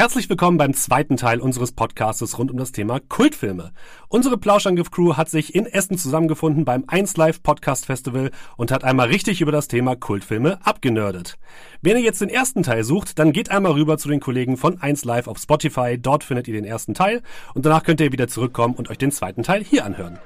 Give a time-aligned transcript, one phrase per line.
[0.00, 3.70] Herzlich willkommen beim zweiten Teil unseres Podcastes rund um das Thema Kultfilme.
[4.08, 9.08] Unsere Plauschangriff-Crew hat sich in Essen zusammengefunden beim 1 Live Podcast Festival und hat einmal
[9.08, 11.36] richtig über das Thema Kultfilme abgenördet.
[11.82, 14.80] Wenn ihr jetzt den ersten Teil sucht, dann geht einmal rüber zu den Kollegen von
[14.80, 15.98] 1 Live auf Spotify.
[16.00, 17.20] Dort findet ihr den ersten Teil
[17.52, 20.18] und danach könnt ihr wieder zurückkommen und euch den zweiten Teil hier anhören.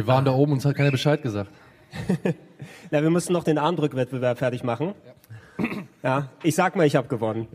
[0.00, 1.50] Wir waren da oben und uns hat keiner Bescheid gesagt.
[2.90, 4.94] Na, wir müssen noch den Armdrückwettbewerb fertig machen.
[6.02, 7.48] Ja, ich sag mal, ich habe gewonnen.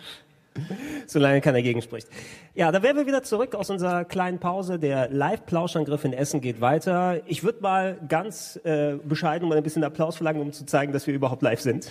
[1.06, 2.08] Solange keiner dagegen spricht.
[2.54, 4.78] Ja, da wären wir wieder zurück aus unserer kleinen Pause.
[4.78, 7.20] Der Live-Plauschangriff in Essen geht weiter.
[7.26, 11.06] Ich würde mal ganz äh, bescheiden mal ein bisschen Applaus verlangen, um zu zeigen, dass
[11.06, 11.90] wir überhaupt live sind.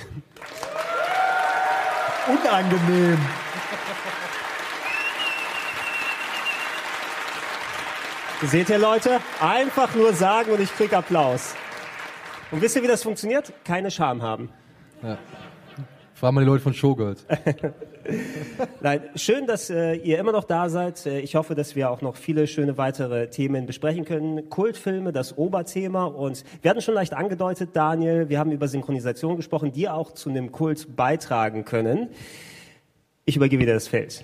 [2.28, 3.20] Unangenehm.
[8.44, 9.20] Seht ihr Leute?
[9.42, 11.56] Einfach nur sagen und ich krieg Applaus.
[12.52, 13.52] Und wisst ihr, wie das funktioniert?
[13.66, 14.50] Keine Scham haben.
[15.04, 15.18] Ja.
[16.14, 17.26] Fragen mal die Leute von Showgirls.
[18.82, 21.06] Nein, schön, dass äh, ihr immer noch da seid.
[21.06, 24.50] Äh, ich hoffe, dass wir auch noch viele schöne weitere Themen besprechen können.
[24.50, 26.06] Kultfilme, das Oberthema.
[26.06, 30.30] Und wir hatten schon leicht angedeutet, Daniel, wir haben über Synchronisation gesprochen, die auch zu
[30.30, 32.08] einem Kult beitragen können.
[33.26, 34.24] Ich übergebe wieder das Feld.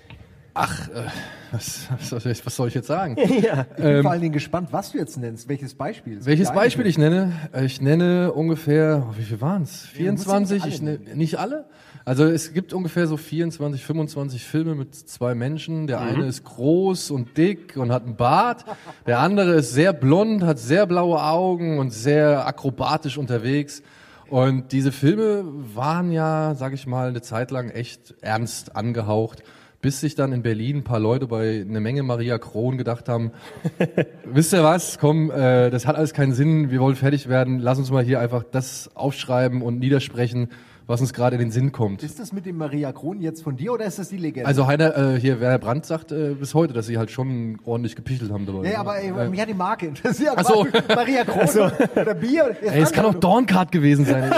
[0.57, 1.07] Ach, äh,
[1.51, 3.17] was, was, was, soll ich jetzt sagen?
[3.41, 3.65] ja.
[3.71, 5.49] Ich bin ähm, vor allen Dingen gespannt, was du jetzt nennst.
[5.49, 6.25] Welches Beispiel?
[6.25, 7.33] Welches Beispiel ich nenne?
[7.61, 9.81] Ich nenne ungefähr, oh, wie viel waren es?
[9.81, 10.63] 24?
[10.63, 11.65] Ja, ich ne, nicht alle?
[12.05, 15.87] Also es gibt ungefähr so 24, 25 Filme mit zwei Menschen.
[15.87, 16.07] Der mhm.
[16.07, 18.63] eine ist groß und dick und hat einen Bart.
[19.05, 23.83] Der andere ist sehr blond, hat sehr blaue Augen und sehr akrobatisch unterwegs.
[24.29, 25.43] Und diese Filme
[25.75, 29.43] waren ja, sag ich mal, eine Zeit lang echt ernst angehaucht
[29.86, 33.30] bis sich dann in Berlin ein paar Leute bei einer Menge Maria Kron gedacht haben,
[34.25, 37.78] wisst ihr was, komm, äh, das hat alles keinen Sinn, wir wollen fertig werden, lass
[37.78, 40.47] uns mal hier einfach das aufschreiben und niedersprechen
[40.88, 42.03] was uns gerade in den Sinn kommt.
[42.03, 44.47] Ist das mit dem Maria Kron jetzt von dir oder ist das die Legende?
[44.47, 47.96] Also Heiner, äh, hier Werner Brandt sagt äh, bis heute, dass sie halt schon ordentlich
[47.96, 48.72] gepichelt haben dabei.
[48.72, 50.34] Ja, aber ey, äh, mich hat die Marke interessiert.
[50.35, 50.68] Ach so.
[50.88, 51.63] Maria Kron so.
[52.00, 52.56] oder Bier.
[52.62, 54.29] Ey, es kann auch Dorncard gewesen sein.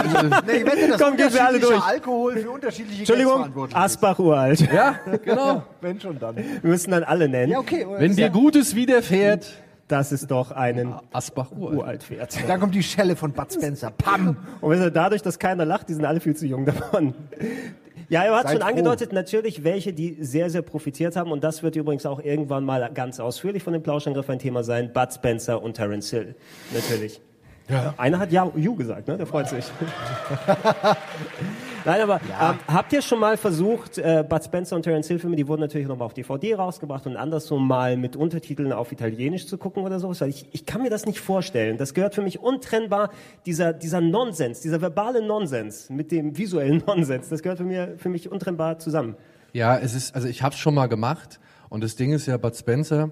[0.47, 1.81] nee, ich wette, das Komm, wir alle durch.
[1.81, 4.61] Alkohol für unterschiedliche Entschuldigung, Asbach uralt.
[4.71, 5.63] Ja, genau.
[5.81, 6.37] Wenn schon dann.
[6.37, 7.51] Wir müssen dann alle nennen.
[7.51, 7.85] Ja, okay.
[7.97, 9.47] Wenn dir Gutes widerfährt,
[9.87, 12.37] dass es doch einen Asbach uralt fährt.
[12.47, 13.91] Dann kommt die Schelle von Bud Spencer.
[13.91, 14.37] Pam!
[14.61, 17.13] Und dadurch, dass keiner lacht, die sind alle viel zu jung davon.
[18.09, 18.67] Ja, er hat Seid schon froh.
[18.67, 21.31] angedeutet, natürlich welche, die sehr, sehr profitiert haben.
[21.31, 24.91] Und das wird übrigens auch irgendwann mal ganz ausführlich von dem Plauschangriff ein Thema sein.
[24.93, 26.35] Bud Spencer und Terence Hill.
[26.73, 27.21] Natürlich.
[27.69, 27.93] Ja.
[27.97, 29.17] Einer hat ja, you gesagt, ne?
[29.17, 29.65] Der freut sich.
[31.85, 32.51] Nein, aber ja.
[32.51, 35.61] ähm, habt ihr schon mal versucht, äh, Bud Spencer und Terence Hill Filme, die wurden
[35.61, 39.99] natürlich nochmal auf DVD rausgebracht und andersrum mal mit Untertiteln auf Italienisch zu gucken oder
[39.99, 40.21] sowas?
[40.21, 41.77] Weil ich, ich kann mir das nicht vorstellen.
[41.77, 43.11] Das gehört für mich untrennbar,
[43.45, 48.09] dieser, dieser Nonsens, dieser verbale Nonsens mit dem visuellen Nonsens, das gehört für, mir, für
[48.09, 49.15] mich untrennbar zusammen.
[49.53, 51.39] Ja, es ist, also ich habe es schon mal gemacht
[51.69, 53.11] und das Ding ist ja, Bud Spencer,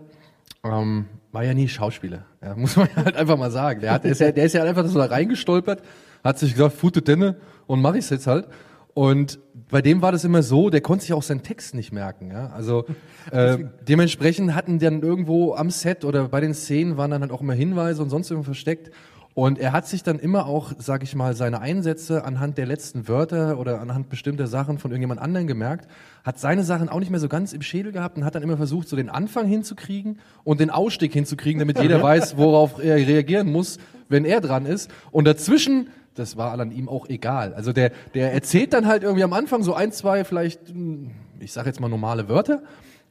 [0.63, 3.81] ähm, war ja nie Schauspieler, ja, muss man halt einfach mal sagen.
[3.81, 5.81] Der, hat, der, ist ja, der ist ja einfach so da reingestolpert,
[6.25, 7.37] hat sich gesagt, Fute Denne
[7.67, 8.47] und mach ich's jetzt halt.
[8.93, 12.31] Und bei dem war das immer so, der konnte sich auch seinen Text nicht merken.
[12.31, 12.47] Ja?
[12.55, 12.85] Also
[13.31, 17.41] äh, dementsprechend hatten dann irgendwo am Set oder bei den Szenen waren dann halt auch
[17.41, 18.91] immer Hinweise und sonst irgendwo versteckt.
[19.33, 23.09] Und er hat sich dann immer auch, sag ich mal, seine Einsätze anhand der letzten
[23.09, 25.89] Wörter oder anhand bestimmter Sachen von irgendjemand anderen gemerkt,
[26.23, 28.55] hat seine Sachen auch nicht mehr so ganz im Schädel gehabt und hat dann immer
[28.55, 33.51] versucht, so den Anfang hinzukriegen und den Ausstieg hinzukriegen, damit jeder weiß, worauf er reagieren
[33.51, 34.89] muss, wenn er dran ist.
[35.11, 37.53] Und dazwischen das war an ihm auch egal.
[37.53, 41.51] Also der, der erzählt dann halt irgendwie am Anfang so ein, zwei vielleicht, hm, ich
[41.53, 42.61] sage jetzt mal normale Wörter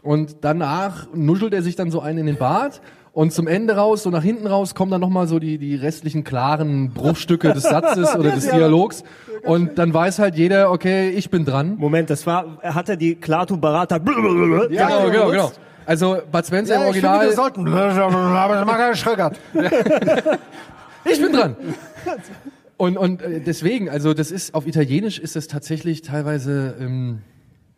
[0.03, 2.81] und danach nuschelt er sich dann so einen in den Bart
[3.13, 6.25] und zum Ende raus, so nach hinten raus, kommen dann nochmal so die, die restlichen
[6.25, 9.05] klaren Bruchstücke des Satzes oder des Dialogs.
[9.45, 11.77] Und dann weiß halt jeder, okay, ich bin dran.
[11.79, 13.97] Moment, das war, hat er die Klaatu Barata.
[13.99, 15.53] Ja, genau, genau, genau.
[15.87, 17.19] Also Bud Spencer ja, im Original.
[17.21, 17.67] Finde, wir sollten.
[21.05, 21.57] ich bin dran.
[22.77, 27.21] Und, und äh, deswegen, also das ist auf Italienisch ist es tatsächlich teilweise ähm,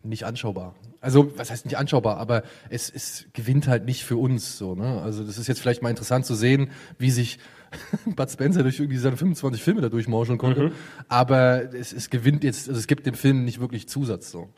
[0.03, 0.75] nicht anschaubar.
[1.01, 4.75] Also was heißt nicht anschaubar, aber es, es gewinnt halt nicht für uns so.
[4.75, 5.01] Ne?
[5.01, 7.39] Also das ist jetzt vielleicht mal interessant zu sehen, wie sich
[8.05, 10.63] Bud Spencer durch irgendwie seine 25 Filme da durchmauscheln konnte.
[10.63, 10.71] Mhm.
[11.07, 14.49] Aber es, es gewinnt jetzt, also es gibt dem Film nicht wirklich Zusatz so.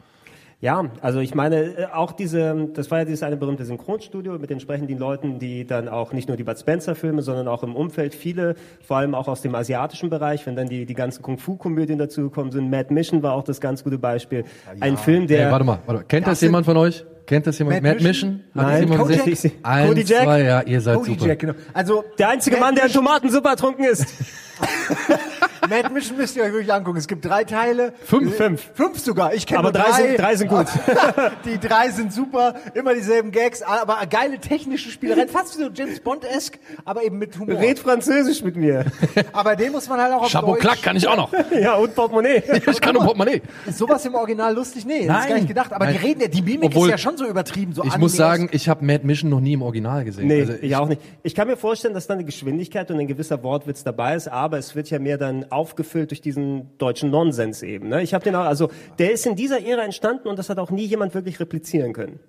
[0.62, 4.52] Ja, also ich meine, äh, auch diese, das war ja dieses eine berühmte Synchronstudio mit
[4.52, 8.14] entsprechenden Leuten, die dann auch nicht nur die Bud Spencer Filme, sondern auch im Umfeld
[8.14, 12.52] viele, vor allem auch aus dem asiatischen Bereich, wenn dann die, die ganzen Kung-Fu-Komödien dazugekommen
[12.52, 12.70] sind.
[12.70, 14.44] Mad Mission war auch das ganz gute Beispiel.
[14.82, 15.46] Ein Film, der...
[15.46, 16.06] Hey, warte mal, warte mal.
[16.06, 17.06] Kennt das, Das jemand von euch?
[17.30, 17.84] Kennt das jemand?
[17.84, 18.44] Mad Mad Mission?
[18.56, 19.52] Nein, gesehen?
[19.62, 20.24] Eins, Cody Jack?
[20.24, 21.28] zwei, ja, ihr seid Cody super.
[21.28, 21.54] Jack, genau.
[21.76, 24.08] Also, Der einzige Mad Mann, der Tomatensuppe ertrunken ist.
[25.70, 26.98] Mad Mission müsst ihr euch wirklich angucken.
[26.98, 27.94] Es gibt drei Teile.
[28.04, 28.36] Fünf.
[28.36, 28.72] Fünf.
[28.74, 29.34] Fünf sogar.
[29.34, 30.08] Ich kenne Aber nur drei drei.
[30.08, 30.68] sind, drei sind gut.
[31.46, 36.60] die drei sind super, immer dieselben Gags, aber geile technische Spielereien, fast so James Bond-esque,
[36.86, 37.60] aber eben mit Humor.
[37.60, 38.86] Red Französisch mit mir.
[39.32, 40.62] Aber den muss man halt auch auf Chapeau Deutsch.
[40.62, 41.32] Klack kann ich auch noch.
[41.52, 42.44] Ja, und Portemonnaie.
[42.68, 43.42] Ich kann nur Portemonnaie.
[43.66, 44.86] Ist sowas im Original lustig?
[44.86, 45.30] Nee, das ist Nein.
[45.30, 45.74] gar nicht gedacht.
[45.74, 46.04] Aber die Nein.
[46.04, 47.74] reden ja, die Mimik Obwohl, ist ja schon so übertrieben.
[47.74, 50.28] So Ich muss sagen, ich habe Mad Mission noch nie im Original gesehen.
[50.28, 51.02] Nee, Also ich auch nicht.
[51.22, 54.58] Ich kann mir vorstellen, dass da eine Geschwindigkeit und ein gewisser Wortwitz dabei ist, aber
[54.58, 57.90] es wird ja mehr dann aufgefüllt durch diesen deutschen Nonsens eben.
[57.90, 58.02] Ne?
[58.02, 60.72] Ich habe den auch, also der ist in dieser Ära entstanden und das hat auch
[60.72, 62.20] nie jemand wirklich replizieren können.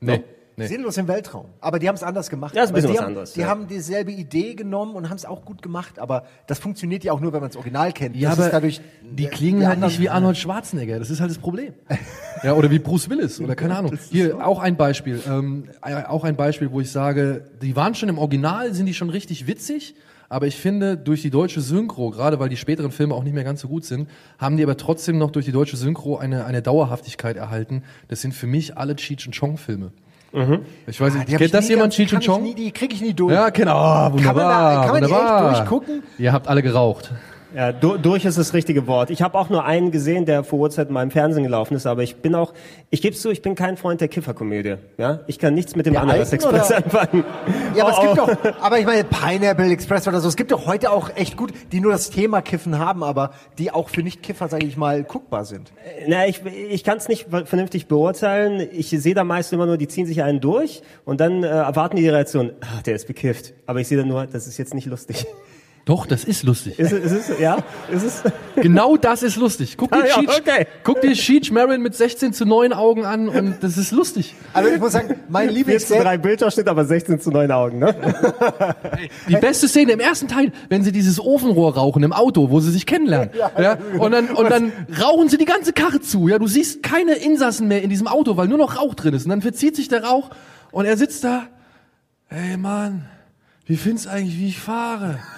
[0.00, 0.22] Nee.
[0.56, 0.66] Nee.
[0.66, 1.46] Sinnlos im Weltraum.
[1.60, 2.54] Aber die haben es anders gemacht.
[2.54, 3.46] Ja, ist ein bisschen die was haben, anderes, Die ja.
[3.46, 5.98] haben dieselbe Idee genommen und haben es auch gut gemacht.
[5.98, 8.16] Aber das funktioniert ja auch nur, wenn man das Original kennt.
[8.16, 10.98] Ja, das aber dadurch, die klingen halt nicht wie Arnold Schwarzenegger.
[10.98, 11.74] Das ist halt das Problem.
[12.42, 13.98] ja, oder wie Bruce Willis oder keine Ahnung.
[14.10, 15.20] Hier auch ein Beispiel.
[15.26, 18.94] Ähm, äh, auch ein Beispiel, wo ich sage, die waren schon im Original, sind die
[18.94, 19.94] schon richtig witzig.
[20.28, 23.44] Aber ich finde, durch die deutsche Synchro, gerade weil die späteren Filme auch nicht mehr
[23.44, 24.08] ganz so gut sind,
[24.38, 27.82] haben die aber trotzdem noch durch die deutsche Synchro eine, eine Dauerhaftigkeit erhalten.
[28.08, 29.92] Das sind für mich alle Cheech and Chong Filme.
[30.86, 32.42] Ich weiß Ah, nicht, die hab kennt das nie jemand, ganz- Cheech Chong?
[32.42, 33.32] Nie, die kriege ich nie durch.
[33.32, 33.76] Ja, genau.
[33.76, 34.34] Ah, wunderbar.
[34.34, 35.54] Kann man da- kann man die echt wunderbar.
[35.54, 36.02] durchgucken?
[36.18, 37.12] Ihr habt alle geraucht.
[37.54, 39.10] Ja, du, durch ist das richtige Wort.
[39.10, 42.02] Ich habe auch nur einen gesehen, der vor Uhrzeit in meinem Fernsehen gelaufen ist, aber
[42.02, 42.52] ich bin auch,
[42.90, 44.76] ich gebe zu, ich bin kein Freund der Kifferkomödie.
[44.98, 46.84] Ja, ich kann nichts mit dem Ananas Express oder?
[46.84, 47.24] anfangen.
[47.76, 48.48] Ja, aber es Oh, gibt oh.
[48.50, 51.52] doch, aber ich meine, Pineapple Express oder so, es gibt doch heute auch echt gut,
[51.70, 55.44] die nur das Thema Kiffen haben, aber die auch für Nicht-Kiffer, sage ich mal, guckbar
[55.44, 55.72] sind.
[56.08, 58.68] Na, ich, ich kann es nicht vernünftig beurteilen.
[58.72, 61.96] Ich sehe da meist immer nur, die ziehen sich einen durch und dann äh, erwarten
[61.96, 63.54] die die Reaktion, ach, der ist bekifft.
[63.66, 65.24] Aber ich sehe dann nur, das ist jetzt nicht lustig.
[65.84, 66.78] Doch, das ist lustig.
[66.78, 67.58] Ist es, ist es ja?
[67.92, 68.22] Ist es?
[68.56, 69.76] Genau das ist lustig.
[69.76, 70.66] Guck dir, Ah, ja, Cheech, okay.
[70.82, 74.34] guck dir Cheech Marin mit 16 zu 9 Augen an und das ist lustig.
[74.54, 77.80] Also ich muss sagen, mein 4 zu Lieblingsgag, 3 Bildausschnitt, aber 16 zu 9 Augen,
[77.80, 77.94] ne?
[79.28, 82.70] Die beste Szene im ersten Teil, wenn sie dieses Ofenrohr rauchen im Auto, wo sie
[82.70, 83.30] sich kennenlernen.
[83.58, 84.72] Ja, und dann, und dann
[85.02, 86.28] rauchen sie die ganze Karre zu.
[86.28, 89.24] Ja, du siehst keine Insassen mehr in diesem Auto, weil nur noch Rauch drin ist.
[89.24, 90.30] Und dann verzieht sich der Rauch
[90.70, 91.42] und er sitzt da.
[92.28, 93.04] Hey Mann,
[93.66, 95.18] wie findest eigentlich, wie ich fahre?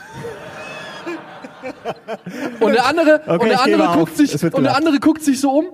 [2.61, 3.97] Und der andere, Okay, und der andere auf.
[3.97, 5.67] guckt sich, Es wird und der andere guckt sich so um.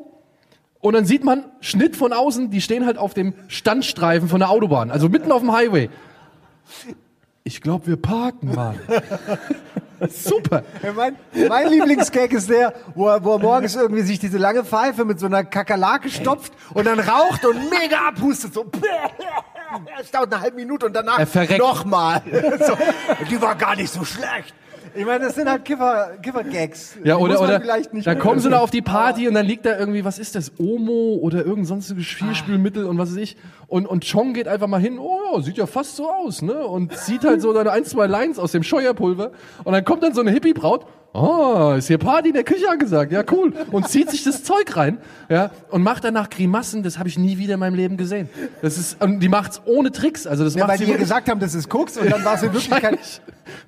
[0.80, 4.50] Und dann sieht man Schnitt von außen, die stehen halt auf dem Standstreifen von der
[4.50, 5.90] Autobahn, also mitten auf dem Highway.
[7.44, 8.78] Ich glaube, wir parken, Mann.
[10.08, 10.64] Super.
[10.94, 11.16] mein,
[11.48, 15.18] mein Lieblingsgag ist der, wo er, wo er morgens irgendwie sich diese lange Pfeife mit
[15.20, 18.66] so einer Kakerlake stopft und dann raucht und mega abhustet, so.
[19.98, 21.18] Es dauert eine halbe Minute und danach
[21.58, 22.22] nochmal.
[22.66, 22.76] So,
[23.30, 24.54] die war gar nicht so schlecht.
[24.94, 26.98] Ich meine, das sind halt Kiffer, Kiffer-Gags.
[27.04, 29.64] Ja, oder, oder vielleicht nicht dann kommen sie da auf die Party und dann liegt
[29.64, 33.36] da irgendwie, was ist das, Omo oder irgend sonstiges Geschirrspülmittel und was weiß ich.
[33.68, 36.66] Und, und Chong geht einfach mal hin, oh sieht ja fast so aus, ne?
[36.66, 39.32] Und zieht halt so seine ein, zwei Lines aus dem Scheuerpulver.
[39.64, 43.12] Und dann kommt dann so eine Hippie-Braut, oh, ist hier Party in der Küche angesagt,
[43.12, 43.52] ja cool.
[43.70, 44.98] Und zieht sich das Zeug rein,
[45.28, 48.28] ja, und macht danach Grimassen, das habe ich nie wieder in meinem Leben gesehen.
[48.62, 50.98] Das ist, und die macht's ohne Tricks, also das Ja, macht weil sie die ihr
[50.98, 52.98] gesagt haben, das ist Koks und dann war es in Wirklichkeit.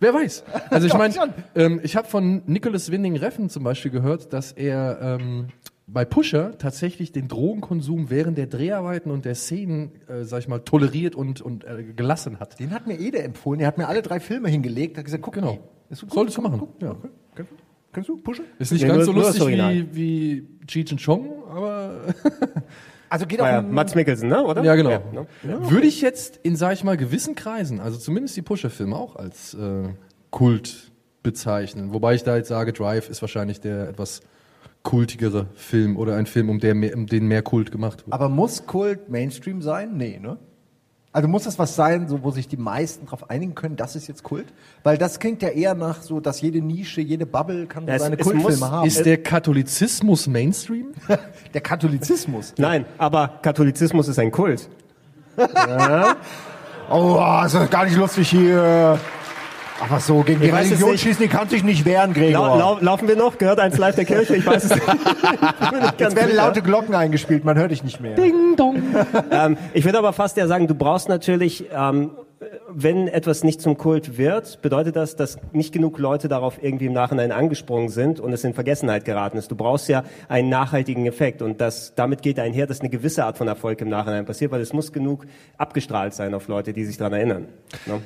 [0.01, 0.45] Wer weiß.
[0.71, 1.15] Also ich meine,
[1.55, 5.49] ähm, ich habe von Nicholas Winding Reffen zum Beispiel gehört, dass er ähm,
[5.87, 10.61] bei Pusher tatsächlich den Drogenkonsum während der Dreharbeiten und der Szenen, äh, sag ich mal,
[10.61, 12.59] toleriert und, und äh, gelassen hat.
[12.59, 13.59] Den hat mir Ede empfohlen.
[13.59, 14.97] Der hat mir alle drei Filme hingelegt.
[14.97, 15.53] Hat gesagt, guck Genau.
[15.53, 15.93] die.
[15.93, 16.15] Ist so gut.
[16.15, 16.59] Solltest du machen.
[16.59, 16.83] guck.
[16.83, 16.97] Ja.
[17.35, 17.57] Kennst du?
[17.93, 18.17] Kennst du?
[18.17, 18.45] Pushen?
[18.59, 22.01] Ist nicht Nee, ganz nur- so lustig wie, wie Cheech and Chong, aber
[23.09, 24.43] Also geht auch ja, Mats Mikkelsen, ne?
[24.43, 24.65] Oder?
[24.65, 24.91] ja genau.
[25.13, 25.27] ne?
[25.71, 29.55] Würde ich jetzt in, sag ich mal, gewissen Kreisen, also zumindest die Pusher-Filme auch als
[29.55, 29.85] äh,
[30.31, 30.91] Kult
[31.23, 31.93] bezeichnen.
[31.95, 34.21] Wobei ich da jetzt sage, Drive ist wahrscheinlich der etwas
[34.83, 38.13] kultigere Film oder ein Film, um, der mehr, um den mehr Kult gemacht wird.
[38.13, 39.97] Aber muss Kult Mainstream sein?
[39.97, 40.39] Nee, ne?
[41.15, 44.09] Also muss das was sein, so, wo sich die meisten darauf einigen können, das ist
[44.09, 44.47] jetzt Kult?
[44.83, 47.95] Weil das klingt ja eher nach so, dass jede Nische, jede Bubble kann so Ja,
[47.95, 48.87] es- seine es Kultfilme muss- haben.
[48.89, 50.87] Ist der Katholizismus Mainstream?
[51.55, 52.53] der Katholizismus.
[52.59, 54.69] Nein, aber Katholizismus ist ein Kult.
[56.91, 58.99] Oh, das ist gar nicht lustig hier.
[59.81, 62.59] Aber so, gegen die Religion schießen, die kann sich nicht wehren, Lau Gregor.
[62.59, 63.39] lau laufen wir noch?
[63.39, 64.37] Gehört eins live der Kirche?
[64.37, 64.87] Ich weiß es nicht.
[65.75, 68.15] Nicht Jetzt werden laute Glocken eingespielt, man hört dich nicht mehr.
[68.15, 68.83] Ding dong.
[69.31, 72.11] ähm, ich würde aber fast ja sagen, du brauchst natürlich, ähm,
[72.69, 76.93] wenn etwas nicht zum Kult wird, bedeutet das, dass nicht genug Leute darauf irgendwie im
[76.93, 79.51] Nachhinein angesprungen sind und es in Vergessenheit geraten ist.
[79.51, 83.39] Du brauchst ja einen nachhaltigen Effekt und das, damit geht einher, dass eine gewisse Art
[83.39, 85.27] von Erfolg im Nachhinein passiert, weil es muss genug
[85.59, 87.49] abgestrahlt sein auf Leute, die sich daran erinnern.
[87.87, 88.01] Ne?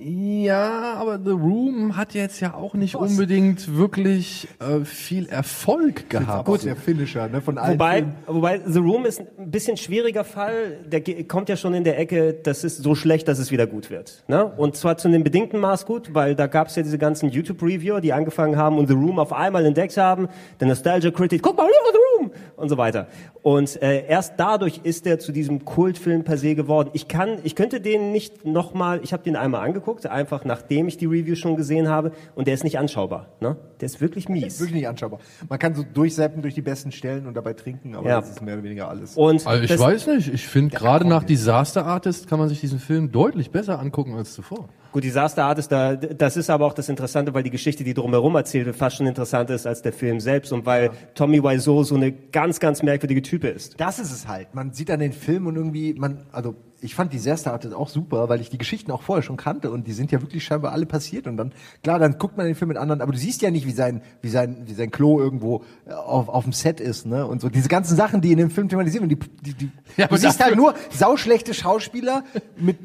[0.00, 6.44] Ja, aber The Room hat jetzt ja auch nicht unbedingt wirklich äh, viel Erfolg gehabt.
[6.44, 8.14] Gut, der Finisher, ne, von allen Wobei, Filmen.
[8.28, 10.78] wobei The Room ist ein bisschen schwieriger Fall.
[10.86, 13.90] Der kommt ja schon in der Ecke, das ist so schlecht, dass es wieder gut
[13.90, 14.22] wird.
[14.28, 14.46] Ne?
[14.46, 18.00] Und zwar zu einem bedingten Maß gut, weil da gab es ja diese ganzen YouTube-Reviewer,
[18.00, 20.28] die angefangen haben und The Room auf einmal entdeckt haben.
[20.60, 23.08] Der Nostalgia Critic, guck mal, The Room und so weiter.
[23.42, 26.90] Und äh, erst dadurch ist er zu diesem Kultfilm per se geworden.
[26.92, 30.96] Ich kann, ich könnte den nicht nochmal, ich habe den einmal angeguckt, einfach nachdem ich
[30.96, 33.26] die Review schon gesehen habe, und der ist nicht anschaubar.
[33.40, 33.56] Ne?
[33.80, 34.60] Der ist wirklich mies.
[34.60, 35.20] Wirklich nicht anschaubar.
[35.48, 38.20] Man kann so durchseppen durch die besten Stellen und dabei trinken, aber Ja.
[38.20, 39.16] das ist mehr oder weniger alles.
[39.16, 42.78] Und Also ich weiß nicht, ich finde gerade nach Disaster Artist kann man sich diesen
[42.78, 44.68] Film deutlich besser angucken als zuvor.
[44.90, 48.34] Gut, Disaster Artist, da, das ist aber auch das Interessante, weil die Geschichte, die drumherum
[48.36, 51.94] erzählt wird, fast schon interessanter ist als der Film selbst und weil Tommy Wiseau so
[51.94, 53.78] eine ganz, ganz merkwürdige Type ist.
[53.78, 54.54] Das ist es halt.
[54.54, 58.28] Man sieht dann den Film und irgendwie, man, also ich fand Disaster Artist auch super,
[58.28, 60.86] weil ich die Geschichten auch vorher schon kannte und die sind ja wirklich scheinbar alle
[60.86, 61.52] passiert und dann,
[61.82, 64.02] klar, dann guckt man den Film mit anderen, aber du siehst ja nicht, wie sein,
[64.22, 67.48] wie sein, wie sein Klo irgendwo äh, auf, auf dem Set ist, ne, und so.
[67.48, 70.42] Diese ganzen Sachen, die in dem Film thematisiert werden, die, die, die Ja, du siehst
[70.42, 72.24] halt nur sauschlechte Schauspieler
[72.56, 72.78] mit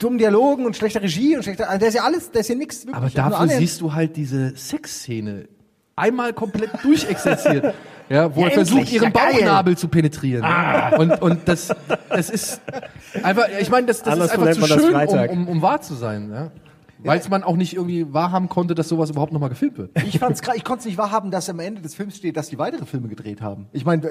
[0.00, 2.54] dummen Dialogen und schlechter Regie und schlechter, also da ist ja alles, da ist ja
[2.54, 2.86] nichts.
[2.90, 5.48] Aber dafür siehst du halt diese Sexszene
[5.96, 7.74] einmal komplett durchexerziert.
[8.10, 9.24] Ja, wo Ja, er versucht, endlich, ihren ja.
[9.24, 10.44] Bauchnabel zu penetrieren.
[10.98, 11.68] Und, und das,
[12.08, 12.60] das ist
[13.22, 16.28] einfach, ich meine, das, das ist einfach zu schön, um, um, um wahr zu sein.
[16.28, 16.50] Ja?
[17.04, 19.90] Weil man auch nicht irgendwie wahrhaben konnte, dass sowas überhaupt nochmal gefilmt wird.
[20.06, 22.48] Ich fand's krass, ich konnte es nicht wahrhaben, dass am Ende des Films steht, dass
[22.48, 23.66] die weitere Filme gedreht haben.
[23.72, 24.02] Ich meine,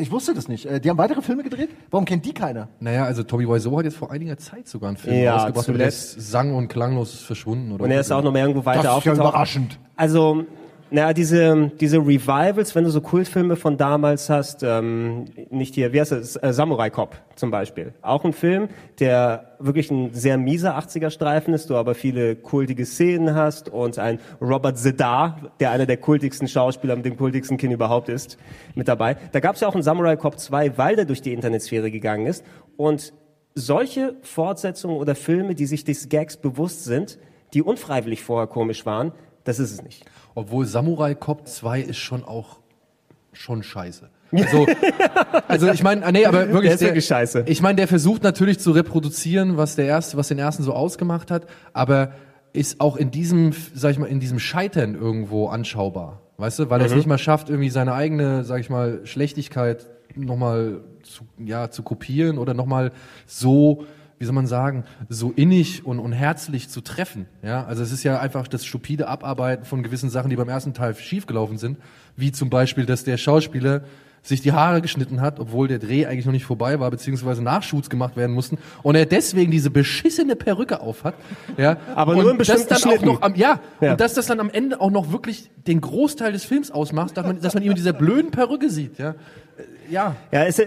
[0.00, 0.66] ich wusste das nicht.
[0.66, 1.70] Äh, Die haben weitere Filme gedreht?
[1.90, 2.68] Warum kennt die keiner?
[2.80, 5.78] Naja, also Tommy Wiseau hat jetzt vor einiger Zeit sogar einen Film Ja, rausgebracht, aber
[5.78, 6.30] der ist zuletzt.
[6.30, 7.72] sang- und klanglos verschwunden.
[7.72, 9.18] Oder Und er ist auch noch mal irgendwo weiter Das ist ja aufgetaucht.
[9.30, 9.78] überraschend.
[9.96, 10.44] Also,
[10.90, 16.00] naja, diese, diese Revivals, wenn du so Kultfilme von damals hast, ähm, nicht hier, wie
[16.00, 17.92] heißt es, äh, Samurai Cop zum Beispiel.
[18.02, 18.68] Auch ein Film,
[19.00, 24.20] der wirklich ein sehr mieser 80er-Streifen ist, du aber viele kultige Szenen hast und ein
[24.40, 28.38] Robert Zedar, der einer der kultigsten Schauspieler mit dem kultigsten Kinn überhaupt ist,
[28.74, 29.16] mit dabei.
[29.32, 32.26] Da gab es ja auch einen Samurai Cop 2, weil der durch die Internetsphäre gegangen
[32.26, 32.44] ist.
[32.76, 33.12] Und
[33.54, 37.18] solche Fortsetzungen oder Filme, die sich des Gags bewusst sind,
[37.54, 39.12] die unfreiwillig vorher komisch waren,
[39.44, 40.04] das ist es nicht.
[40.36, 42.58] Obwohl Samurai Cop 2 ist schon auch
[43.32, 44.08] schon scheiße.
[44.32, 44.66] Also,
[45.48, 47.44] also ich meine, nee, aber wirklich, Der ist wirklich scheiße.
[47.46, 51.30] Ich meine, der versucht natürlich zu reproduzieren, was der erste, was den ersten so ausgemacht
[51.30, 52.12] hat, aber
[52.52, 56.20] ist auch in diesem, sag ich mal, in diesem Scheitern irgendwo anschaubar.
[56.38, 59.86] Weißt du, weil er es nicht mal schafft, irgendwie seine eigene, sag ich mal, Schlechtigkeit
[60.16, 62.92] nochmal zu, ja, zu kopieren oder nochmal
[63.26, 63.84] so,
[64.18, 67.26] wie soll man sagen, so innig und, und herzlich zu treffen.
[67.42, 70.74] Ja, also es ist ja einfach das stupide Abarbeiten von gewissen Sachen, die beim ersten
[70.74, 71.78] Teil schiefgelaufen sind,
[72.16, 73.82] wie zum Beispiel, dass der Schauspieler
[74.22, 77.88] sich die Haare geschnitten hat, obwohl der Dreh eigentlich noch nicht vorbei war, beziehungsweise Nachshoots
[77.88, 81.14] gemacht werden mussten und er deswegen diese beschissene Perücke aufhat.
[81.56, 83.92] Ja, Aber und nur in das bestimmten dann auch noch am, ja, Ja.
[83.92, 87.24] und dass das dann am Ende auch noch wirklich den Großteil des Films ausmacht, dass
[87.24, 88.98] man, dass man ihn mit dieser blöden Perücke sieht.
[88.98, 89.14] Ja,
[89.90, 90.16] ja.
[90.32, 90.62] Ja, es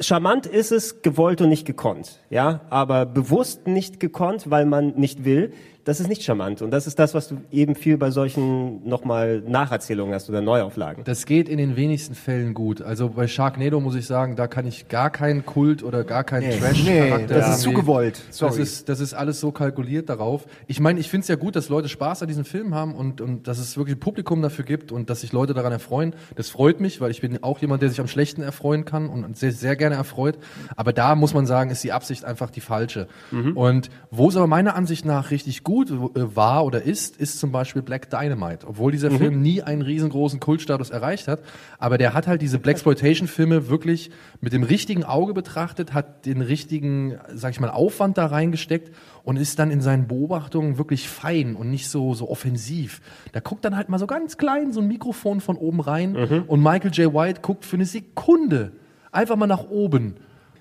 [0.00, 2.20] charmant ist es, gewollt und nicht gekonnt.
[2.30, 5.52] Ja, aber bewusst nicht gekonnt, weil man nicht will,
[5.84, 6.62] das ist nicht charmant.
[6.62, 11.04] Und das ist das, was du eben viel bei solchen nochmal Nacherzählungen hast oder Neuauflagen.
[11.04, 12.80] Das geht in den wenigsten Fällen gut.
[12.80, 16.50] Also bei Sharknado muss ich sagen, da kann ich gar keinen Kult oder gar keinen
[16.58, 17.18] Trash-Charakter.
[17.18, 18.22] Nee, das ist zu irgendwie- gewollt.
[18.28, 18.62] Das Sorry.
[18.62, 20.46] ist, das ist alles so kalkuliert darauf.
[20.66, 23.20] Ich meine, ich finde es ja gut, dass Leute Spaß an diesem Film haben und,
[23.20, 26.14] und dass es wirklich ein Publikum dafür gibt und dass sich Leute daran erfreuen.
[26.36, 29.36] Das freut mich, weil ich bin auch jemand, der sich am Schlechten erfreuen kann und
[29.36, 30.38] sehr, sehr gerne erfreut.
[30.76, 33.06] Aber da muss man sagen, ist die Absicht einfach die falsche.
[33.54, 37.52] Und wo es aber meiner Ansicht nach richtig gut äh, war oder ist, ist zum
[37.52, 38.66] Beispiel Black Dynamite.
[38.66, 41.40] Obwohl dieser Film nie einen riesengroßen Kultstatus erreicht hat.
[41.78, 47.18] Aber der hat halt diese Blaxploitation-Filme wirklich mit dem richtigen Auge betrachtet, hat den richtigen,
[47.34, 51.70] sag ich mal, Aufwand da reingesteckt und ist dann in seinen Beobachtungen wirklich fein und
[51.70, 53.00] nicht so, so offensiv.
[53.32, 56.14] Da guckt dann halt mal so ganz klein so ein Mikrofon von oben rein
[56.46, 57.12] und Michael J.
[57.12, 58.72] White guckt für eine Sekunde
[59.10, 60.16] einfach mal nach oben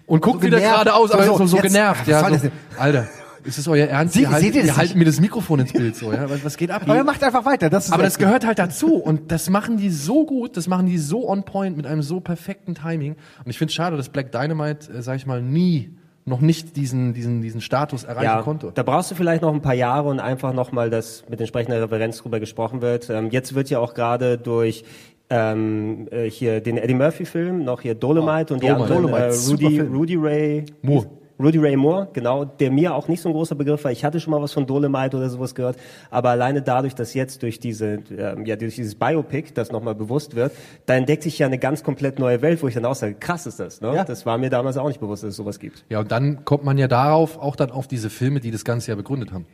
[0.06, 2.08] und guckt So wieder geradeaus, aber So, so, so genervt.
[2.08, 2.50] Ja, so?
[2.78, 3.08] Alter,
[3.46, 4.14] ist das euer Ernst?
[4.16, 6.30] Sie- ihr haltet, seht ihr ihr haltet mir das Mikrofon ins Bild so, ja?
[6.30, 6.82] Was, was geht ab?
[6.86, 7.70] Aber er macht einfach weiter.
[7.70, 10.86] Das ist Aber das gehört halt dazu und das machen die so gut, das machen
[10.86, 13.16] die so on point mit einem so perfekten Timing.
[13.44, 15.92] Und ich finde es schade, dass Black Dynamite, äh, sag ich mal, nie
[16.26, 18.72] noch nicht diesen, diesen, diesen Status erreichen Ja, konnte.
[18.74, 22.20] da brauchst du vielleicht noch ein paar Jahre und einfach nochmal, dass mit entsprechender Referenz
[22.20, 23.10] drüber gesprochen wird.
[23.10, 24.86] Ähm, jetzt wird ja auch gerade durch
[25.30, 28.94] ähm, äh, hier den Eddie Murphy Film noch hier Dolomite und die Dolomite.
[28.96, 29.80] anderen Dolomite, äh, Rudy.
[29.82, 31.08] Rudy Ray Moore.
[31.40, 33.92] Rudy Ray Moore, genau, der mir auch nicht so ein großer Begriff war.
[33.92, 35.78] Ich hatte schon mal was von Dolomite oder sowas gehört,
[36.12, 40.36] aber alleine dadurch, dass jetzt durch diese, ähm, ja, durch dieses Biopic das nochmal bewusst
[40.36, 40.52] wird,
[40.86, 43.46] da entdeckt sich ja eine ganz komplett neue Welt, wo ich dann auch sage, krass
[43.48, 43.94] ist das, ne?
[43.96, 44.04] Ja.
[44.04, 45.84] Das war mir damals auch nicht bewusst, dass es sowas gibt.
[45.90, 48.92] Ja, und dann kommt man ja darauf auch dann auf diese Filme, die das Ganze
[48.92, 49.46] ja begründet haben.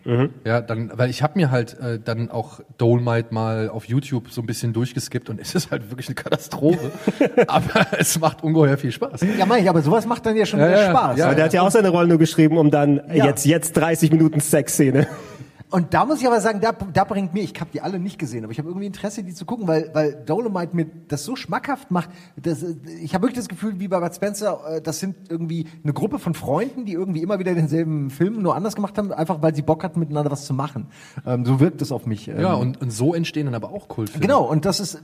[0.45, 4.41] Ja, dann, weil ich habe mir halt äh, dann auch Dolomite mal auf YouTube so
[4.41, 6.91] ein bisschen durchgeskippt und es ist halt wirklich eine Katastrophe.
[7.47, 9.21] aber es macht ungeheuer viel Spaß.
[9.37, 11.17] Ja, meine ich, aber sowas macht dann ja schon Ja, wieder ja, Spaß.
[11.19, 11.33] ja.
[11.33, 13.25] Der hat ja auch seine Rolle nur geschrieben, um dann Ja.
[13.25, 15.07] jetzt, jetzt 30 Minuten Sexszene.
[15.71, 18.17] Und da muss ich aber sagen, da, da bringt mir, ich habe die alle nicht
[18.17, 21.35] gesehen, aber ich habe irgendwie Interesse, die zu gucken, weil, weil Dolomite mir das so
[21.35, 22.09] schmackhaft macht.
[22.41, 22.73] Das, äh,
[23.03, 26.17] ich habe wirklich das Gefühl, wie bei Bud Spencer, äh, das sind irgendwie eine Gruppe
[26.17, 29.61] von Freunden, die irgendwie immer wieder denselben Film nur anders gemacht haben, einfach weil sie
[29.61, 30.87] Bock hatten, miteinander was zu machen.
[31.23, 32.27] Ähm, so wirkt es auf mich.
[32.29, 34.25] Ähm, Ja, und, und so entstehen dann aber auch Kultfilme.
[34.25, 34.99] Genau, und das ist,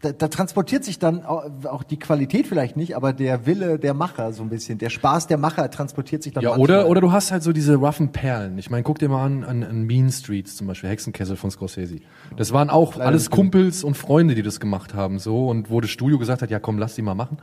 [0.00, 4.32] da, da transportiert sich dann auch, die Qualität vielleicht nicht, aber der Wille der Macher
[4.32, 6.80] so ein bisschen, der Spaß der Macher transportiert sich dann Ja, manchmal.
[6.82, 8.58] oder, oder du hast halt so diese roughen Perlen.
[8.58, 11.96] Ich meine, guck dir mal an, an, an Mean Streets zum Beispiel, Hexenkessel von Scorsese.
[12.36, 15.48] Das waren auch alles Kumpels und Freunde, die das gemacht haben, so.
[15.48, 17.38] Und wo das Studio gesagt hat, ja komm, lass die mal machen.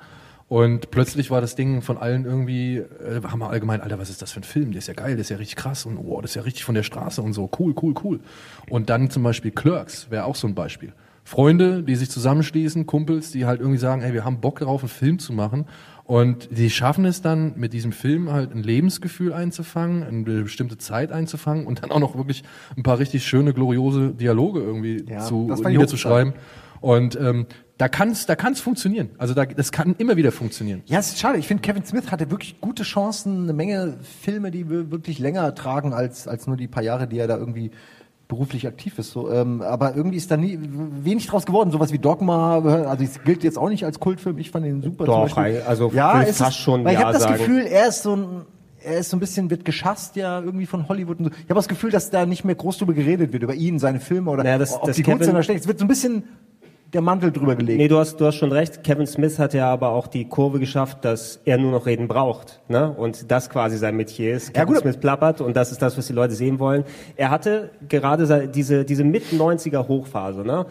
[0.48, 4.22] Und plötzlich war das Ding von allen irgendwie, äh, haben wir allgemein, Alter, was ist
[4.22, 4.72] das für ein Film?
[4.72, 6.64] Der ist ja geil, der ist ja richtig krass und oh, das ist ja richtig
[6.64, 7.50] von der Straße und so.
[7.60, 8.20] Cool, cool, cool.
[8.70, 10.94] Und dann zum Beispiel Clerks wäre auch so ein Beispiel.
[11.28, 14.90] Freunde, die sich zusammenschließen, Kumpels, die halt irgendwie sagen, ey, wir haben Bock darauf, einen
[14.90, 15.66] Film zu machen.
[16.04, 21.12] Und die schaffen es dann, mit diesem Film halt ein Lebensgefühl einzufangen, eine bestimmte Zeit
[21.12, 22.44] einzufangen und dann auch noch wirklich
[22.78, 26.34] ein paar richtig schöne, gloriose Dialoge irgendwie Ja, zu, niederzuschreiben.
[26.80, 27.48] Und ähm,
[27.80, 29.10] da kann's, da kann's funktionieren.
[29.18, 30.84] Also da, das kann immer wieder funktionieren.
[30.86, 31.40] Ja, es ist schade.
[31.40, 35.56] Ich finde, Kevin Smith hatte wirklich gute Chancen, eine Menge Filme, die wir wirklich länger
[35.56, 37.72] tragen als, als nur die paar Jahre, die er da irgendwie
[38.28, 39.12] beruflich aktiv ist.
[39.12, 41.72] So, ähm, aber irgendwie ist da nie wenig draus geworden.
[41.72, 44.38] Sowas wie Dogma, also es gilt jetzt auch nicht als Kultfilm.
[44.40, 45.06] Ich fand ihn super.
[45.06, 47.38] Doch, also ja, ich es fast ist, schon Weil ich ja habe das sagen.
[47.38, 48.42] Gefühl, er ist so ein
[48.88, 51.32] er ist so ein bisschen, wird geschasst ja irgendwie von Hollywood und so.
[51.32, 54.00] Ich habe das Gefühl, dass da nicht mehr groß drüber geredet wird, über ihn, seine
[54.00, 55.62] Filme oder Naja, das- ob das die gut Kevin- sind oder schlecht.
[55.62, 56.24] Es wird so ein bisschen
[56.96, 57.78] der Mantel drüber gelegt.
[57.78, 58.84] Nee, du hast, du hast schon recht.
[58.84, 62.62] Kevin Smith hat ja aber auch die Kurve geschafft, dass er nur noch reden braucht.
[62.68, 62.90] Ne?
[62.98, 64.48] Und das quasi sein Metier ist.
[64.56, 64.82] Ja, Kevin gut.
[64.82, 66.84] Smith plappert und das ist das, was die Leute sehen wollen.
[67.16, 70.42] Er hatte gerade se- diese, diese Mit-90er Hochphase.
[70.42, 70.66] Ne?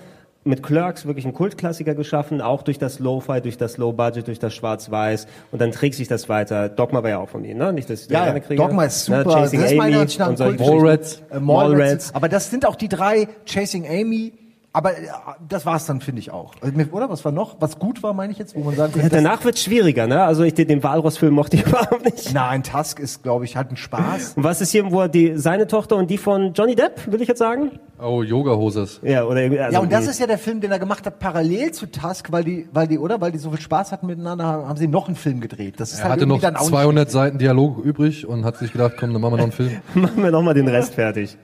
[0.47, 4.53] Mit Clerks wirklich einen Kultklassiker geschaffen, auch durch das Lo-Fi, durch das Low-Budget, durch das
[4.55, 5.27] Schwarz-Weiß.
[5.53, 6.69] Und dann trägt sich das weiter.
[6.69, 7.73] Dogma war ja auch von ihm, ne?
[7.73, 8.63] Nicht, dass ich Ja, ja, gerne kriege.
[8.63, 9.19] Dogma ist Ne?
[9.25, 9.37] super.
[9.41, 10.65] Chasing das ist Amy Kultgeschichte.
[10.67, 11.23] Mallrats.
[11.31, 11.79] Äh, Mallrats.
[11.79, 12.15] Mallrats.
[12.15, 14.33] Aber das sind auch die drei, Chasing Amy.
[14.77, 15.03] Aber äh,
[15.49, 16.53] das war's dann, finde ich auch.
[16.61, 17.57] Äh, Oder was war noch?
[17.61, 20.09] Was gut war, meine ich jetzt, wo man sagen Ja, könnte, das- danach wird's schwieriger,
[20.09, 20.23] ne?
[20.25, 22.35] Also ich den, den Walross-Film mochte ich überhaupt nicht.
[22.35, 24.35] Nein, Tusk ist, glaube ich, halt ein Spaß.
[24.37, 27.23] Und was ist hier, wo er die, seine Tochter und die von Johnny Depp, will
[27.23, 27.71] ich jetzt sagen?
[28.03, 29.01] Oh, Yoga-Hoses.
[29.05, 31.21] Ja, oder irgendwie- also ja, und das ist ja der Film, den er gemacht hat,
[31.21, 33.21] parallel zu Tusk, weil die, weil die, oder?
[33.21, 35.79] Weil die so viel Spaß hatten miteinander, haben haben sie noch einen Film gedreht.
[35.79, 38.73] Das ist Er halt hatte noch dann auch 200 Seiten Dialog übrig und hat sich
[38.73, 39.71] gedacht, komm, dann machen wir noch einen Film.
[39.95, 41.39] machen wir nochmal den Rest fertig.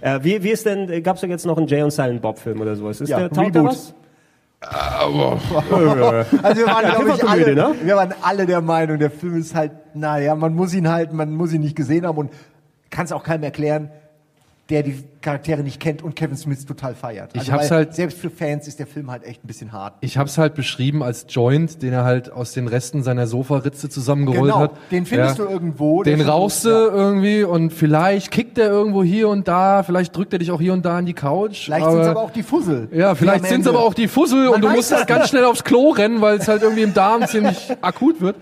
[0.00, 2.60] Äh, wie, wie ist denn, gab's da jetzt noch einen Jay und Silent Bob Film
[2.60, 3.00] oder sowas?
[3.00, 3.64] Ist Ja, der taugt Reboot.
[3.70, 3.86] was?
[3.86, 3.94] nicht.
[6.42, 7.74] Also wir waren, Ja, glaube ich, alle, ne?
[7.82, 11.32] wir waren alle der Meinung, der Film ist halt, naja, man muss ihn halt, man
[11.34, 12.30] muss ihn nicht gesehen haben und
[12.90, 13.90] kann es auch keinem erklären,
[14.70, 17.30] der die Charaktere nicht kennt und Kevin Smith total feiert.
[17.34, 19.94] Ich hab's halt- selbst für Fans ist der Film halt echt ein bisschen hart.
[20.00, 23.88] Ich habe es halt beschrieben als Joint, den er halt aus den Resten seiner Sofaritze
[23.88, 24.70] zusammengerollt Genau, hat.
[24.92, 26.86] den findest du irgendwo, Den rauchst du ja.
[26.94, 30.72] irgendwie und vielleicht kickt er irgendwo hier und da, vielleicht drückt er dich auch hier
[30.72, 31.64] und da in die Couch.
[31.64, 32.86] Vielleicht sind es aber auch die Fussel.
[32.92, 34.92] ja, vielleicht die am sind es Ende- aber auch die Fussel Man und du musst
[34.92, 38.36] das ganz schnell aufs Klo rennen, weil es halt irgendwie im Darm ziemlich akut wird.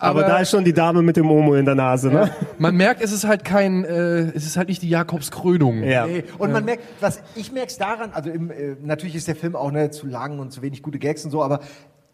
[0.00, 2.30] Aber, da ist schon die Dame mit dem Omo in der Nase, ne?
[2.58, 5.84] Man merkt, es ist halt kein, äh, es ist halt nicht die Jakobskrönung.
[5.84, 6.07] Ja.
[6.08, 6.24] Nee.
[6.38, 9.56] Und man merkt, was ich merke es daran, also im, äh, natürlich ist der Film
[9.56, 11.60] auch ne, zu lang und zu wenig gute Gags und so, aber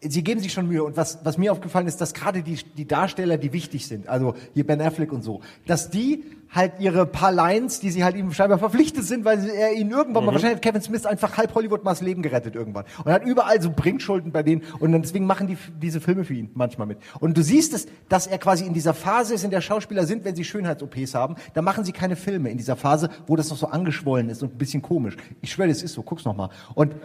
[0.01, 0.83] sie geben sich schon Mühe.
[0.83, 4.35] Und was, was mir aufgefallen ist, dass gerade die, die Darsteller, die wichtig sind, also
[4.53, 6.23] hier Ben Affleck und so, dass die
[6.55, 10.25] halt ihre paar Lines, die sie halt ihm scheinbar verpflichtet sind, weil er ihnen irgendwann
[10.25, 12.85] mal, wahrscheinlich hat Kevin Smith einfach halb Hollywood mal das Leben gerettet irgendwann.
[12.99, 16.23] Und er hat überall so Bringschulden bei denen und dann deswegen machen die diese Filme
[16.23, 16.99] für ihn manchmal mit.
[17.19, 20.23] Und du siehst es, dass er quasi in dieser Phase ist, in der Schauspieler sind,
[20.23, 23.57] wenn sie Schönheits-OPs haben, da machen sie keine Filme in dieser Phase, wo das noch
[23.57, 25.17] so angeschwollen ist und ein bisschen komisch.
[25.41, 26.49] Ich schwöre, das ist so, guck's noch mal.
[26.73, 26.95] Und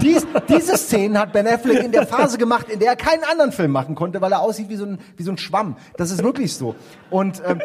[0.00, 3.52] dies, diese Szenen hat Ben Affleck in der Phase gemacht, in der er keinen anderen
[3.52, 5.76] Film machen konnte, weil er aussieht wie so ein, wie so ein Schwamm.
[5.96, 6.74] Das ist wirklich so.
[7.10, 7.60] Und ähm,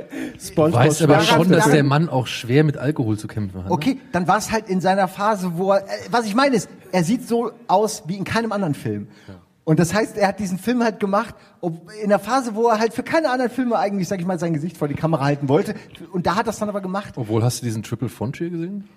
[0.56, 3.66] weißt aber schon, dass daran- der Mann auch schwer mit Alkohol zu kämpfen hat.
[3.66, 3.72] ne?
[3.72, 6.70] Okay, dann war es halt in seiner Phase, wo er, äh, was ich meine ist,
[6.92, 9.08] er sieht so aus wie in keinem anderen Film.
[9.64, 11.34] Und das heißt, er hat diesen Film halt gemacht,
[12.04, 14.54] in der Phase, wo er halt für keine anderen Filme eigentlich, sag ich mal, sein
[14.54, 15.74] Gesicht vor die Kamera halten wollte.
[16.14, 17.14] Und da hat er es dann aber gemacht.
[17.16, 18.88] Obwohl, hast du diesen Triple Frontier gesehen?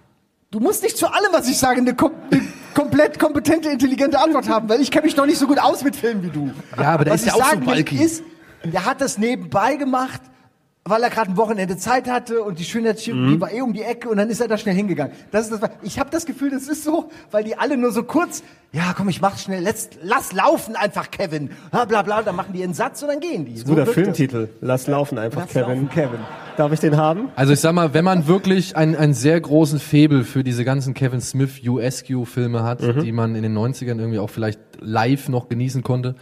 [0.51, 2.43] Du musst nicht zu allem, was ich sage, eine, kom eine
[2.75, 5.97] komplett kompetente, intelligente Antwort haben, weil ich kenne mich noch nicht so gut aus mit
[5.97, 6.51] Filmen wie du.
[6.77, 8.03] Ja, aber der was ist ja auch so bulky.
[8.03, 8.23] ist,
[8.65, 10.21] der hat das nebenbei gemacht,
[10.89, 13.41] weil er gerade ein Wochenende Zeit hatte und die Schönheitschirurgie Mhm.
[13.41, 15.13] war eh um die Ecke und dann ist er da schnell hingegangen.
[15.31, 18.03] Das ist das, ich habe das Gefühl, das ist so, weil die alle nur so
[18.03, 21.51] kurz, ja komm, ich mach's schnell, let's, lass laufen einfach, Kevin.
[21.71, 23.57] Bla bla bla, dann machen die einen Satz und dann gehen die.
[23.59, 23.95] So Guter wirkt das.
[23.95, 24.49] Filmtitel.
[24.61, 25.69] Lass laufen einfach, Lass Kevin.
[25.69, 26.21] laufen, Kevin.
[26.57, 27.29] Darf ich den haben?
[27.37, 30.93] Also ich sag mal, wenn man wirklich einen, einen sehr großen Febel für diese ganzen
[30.93, 35.83] Kevin Smith USQ-Filme hat, die man in den 90ern irgendwie auch vielleicht live noch genießen
[35.83, 36.15] konnte,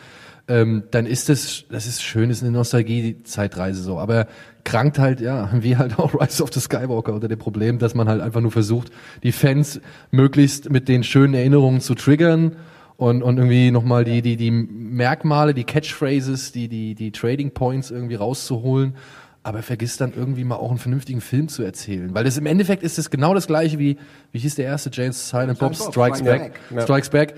[0.49, 3.99] ähm, dann ist das, das ist schön, das ist eine Nostalgie-Zeitreise so.
[3.99, 4.29] Aber
[4.65, 8.09] krankt halt, ja, wie halt auch Rise of the Skywalker unter dem Problem, dass man
[8.09, 9.81] halt einfach nur versucht, die Fans
[10.11, 12.57] möglichst mit den schönen Erinnerungen zu triggern
[12.97, 17.91] und, und irgendwie nochmal die, die, die Merkmale, die Catchphrases, die, die, die Trading Points
[17.91, 18.95] irgendwie rauszuholen.
[19.43, 22.13] Aber vergisst dann irgendwie mal auch einen vernünftigen Film zu erzählen.
[22.13, 23.97] Weil das im Endeffekt ist es genau das gleiche wie,
[24.33, 25.79] wie hieß der erste James Silent Bob?
[25.79, 26.23] Bob, Strikes.
[26.23, 26.59] Back.
[26.81, 27.35] Strikes Back.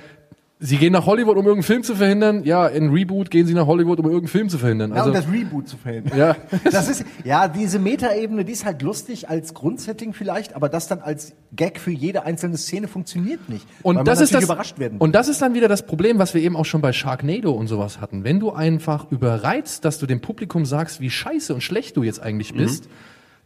[0.61, 2.43] Sie gehen nach Hollywood, um irgendeinen Film zu verhindern.
[2.43, 4.91] Ja, in Reboot gehen sie nach Hollywood, um irgendeinen Film zu verhindern.
[4.91, 6.19] Ja, Also, um das Reboot zu verhindern.
[6.19, 6.37] ja.
[6.73, 10.99] Das ist, ja, diese Metaebene, die ist halt lustig als Grundsetting vielleicht, aber das dann
[11.01, 13.67] als Gag für jede einzelne Szene funktioniert nicht.
[13.83, 14.99] Und das ist das, überrascht werden.
[14.99, 17.69] und das ist dann wieder das Problem, was wir eben auch schon bei Sharknado und
[17.69, 18.25] sowas hatten.
[18.25, 22.21] Wenn du einfach überreizt, dass du dem Publikum sagst, wie scheiße und schlecht du jetzt
[22.21, 22.59] eigentlich Mhm.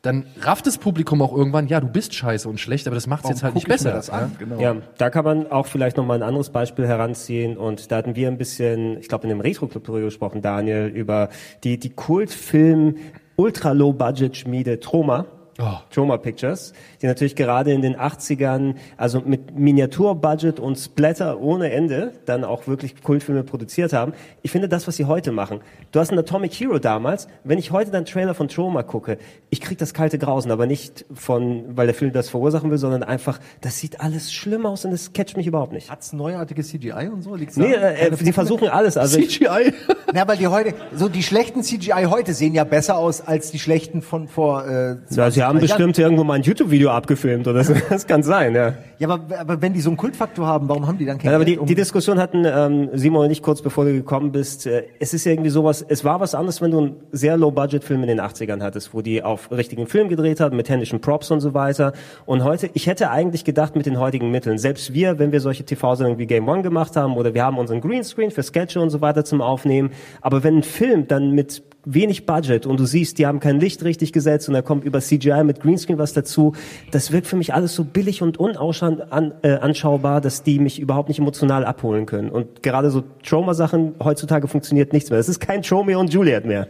[0.03, 3.23] Dann rafft das Publikum auch irgendwann, ja, du bist scheiße und schlecht, aber das macht
[3.25, 3.93] es jetzt halt nicht besser.
[3.93, 4.35] das an?
[4.37, 4.61] Genau.
[4.61, 8.17] Ja, da kann man auch vielleicht noch mal ein anderes Beispiel heranziehen und da hatten
[8.17, 11.29] wir ein bisschen, ich glaube in dem Retro Club darüber gesprochen, Daniel, über
[11.63, 12.97] die die Kultfilm
[13.37, 15.27] Ultra Low Budget Schmiede Troma.
[15.63, 15.79] Oh.
[15.91, 16.73] Troma Pictures,
[17.03, 22.67] die natürlich gerade in den 80ern, also mit Miniaturbudget und Splatter ohne Ende, dann auch
[22.67, 24.13] wirklich Kultfilme produziert haben.
[24.43, 25.61] Ich finde das, was sie heute machen.
[25.93, 27.29] Du hast einen Atomic Hero damals.
[27.45, 29.19] Wenn ich heute den Trailer von Troma gucke,
[29.51, 33.05] ich krieg das kalte Grausen, aber nicht von, weil der Film das verursachen will, sondern
[33.05, 35.91] einfach, das sieht alles schlimm aus und das catcht mich überhaupt nicht.
[35.91, 37.37] Hat's neuartige CGI und so?
[37.37, 38.97] Liegt's Nee, äh, sie versuchen alles.
[38.97, 39.75] Also ich, CGI.
[40.13, 43.61] Na, weil die heute, so die schlechten CGI heute sehen ja besser aus als die
[43.61, 45.79] schlechten von vor, äh, 20 ja, haben Jahren.
[45.79, 47.75] bestimmt irgendwo mal ein YouTube-Video abgefilmt oder so.
[47.91, 48.75] Das kann sein, ja.
[48.99, 51.37] Ja, aber, aber wenn die so einen Kultfaktor haben, warum haben die dann kein Ja,
[51.37, 54.67] aber die, um- die Diskussion hatten ähm, Simon und ich kurz bevor du gekommen bist.
[54.67, 58.09] Äh, es ist irgendwie sowas, es war was anderes, wenn du einen sehr Low-Budget-Film in
[58.09, 61.55] den 80ern hattest, wo die auf richtigen Film gedreht haben, mit händischen Props und so
[61.55, 61.93] weiter.
[62.27, 65.65] Und heute, ich hätte eigentlich gedacht mit den heutigen Mitteln, selbst wir, wenn wir solche
[65.65, 69.01] TV-Sendungen wie Game One gemacht haben oder wir haben unseren Greenscreen für Sketche und so
[69.01, 73.27] weiter zum Aufnehmen, aber wenn ein Film dann mit wenig Budget und du siehst, die
[73.27, 76.55] haben kein Licht richtig gesetzt und da kommt über CGI mit Greenscreen was dazu.
[76.91, 81.09] Das wirkt für mich alles so billig und unanschaubar, an, äh, dass die mich überhaupt
[81.09, 82.31] nicht emotional abholen können.
[82.31, 85.19] Und gerade so Trauma-Sachen heutzutage funktioniert nichts mehr.
[85.19, 86.69] Es ist kein Romeo und Juliet mehr.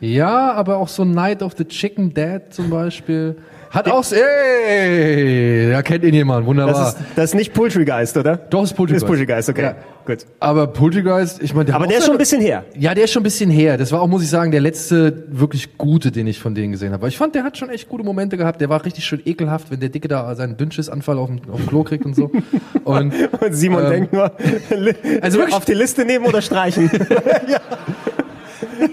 [0.00, 3.36] Ja, aber auch so Night of the Chicken Dad zum Beispiel.
[3.72, 6.74] Hat auch, ey, da kennt ihn jemand, wunderbar.
[6.74, 8.36] Das ist, das ist nicht Poultrygeist, oder?
[8.36, 9.02] Doch, ist Poltergeist.
[9.02, 9.62] Ist Poultrygeist, okay.
[9.62, 9.74] Ja.
[10.04, 10.26] Gut.
[10.40, 12.64] aber Poltergeist, ich meine, Aber hat der ist schon ein bisschen her.
[12.76, 13.78] Ja, der ist schon ein bisschen her.
[13.78, 16.92] Das war auch, muss ich sagen, der letzte wirklich gute, den ich von denen gesehen
[16.92, 17.02] habe.
[17.02, 18.60] Weil ich fand, der hat schon echt gute Momente gehabt.
[18.60, 21.66] Der war richtig schön ekelhaft, wenn der Dicke da seinen Dünnschiss-Anfall auf dem, auf dem
[21.68, 22.30] Klo kriegt und so.
[22.84, 24.32] Und Und Simon Ähm, denkt nur,
[25.22, 26.90] also wirklich- auf die Liste nehmen oder streichen.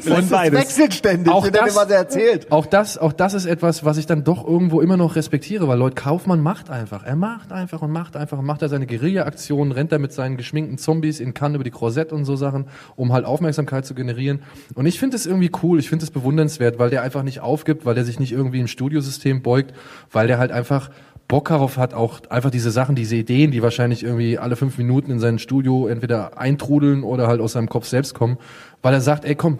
[0.06, 0.60] Und beides.
[0.60, 2.52] wechselt ständig, Auch das- was er erzählt.
[2.52, 5.78] Auch das, auch das ist etwas, was ich dann doch irgendwo immer noch respektiere, weil
[5.78, 7.04] Lloyd Kaufmann macht einfach.
[7.06, 10.38] Er macht einfach und macht einfach und macht da seine Guerilla-Aktionen, rennt da mit seinen
[10.38, 14.40] geschminkten Zombies in Cannes über die Korsett und so Sachen, um halt Aufmerksamkeit zu generieren.
[14.76, 17.86] Und ich finde es irgendwie cool, ich finde es bewundernswert, weil der einfach nicht aufgibt,
[17.86, 19.74] weil der sich nicht irgendwie im Studiosystem beugt,
[20.12, 20.90] weil der halt einfach
[21.28, 25.12] Bock darauf hat, auch einfach diese Sachen, diese Ideen, die wahrscheinlich irgendwie alle fünf Minuten
[25.12, 28.38] in sein Studio entweder eintrudeln oder halt aus seinem Kopf selbst kommen,
[28.82, 29.60] weil er sagt, ey komm,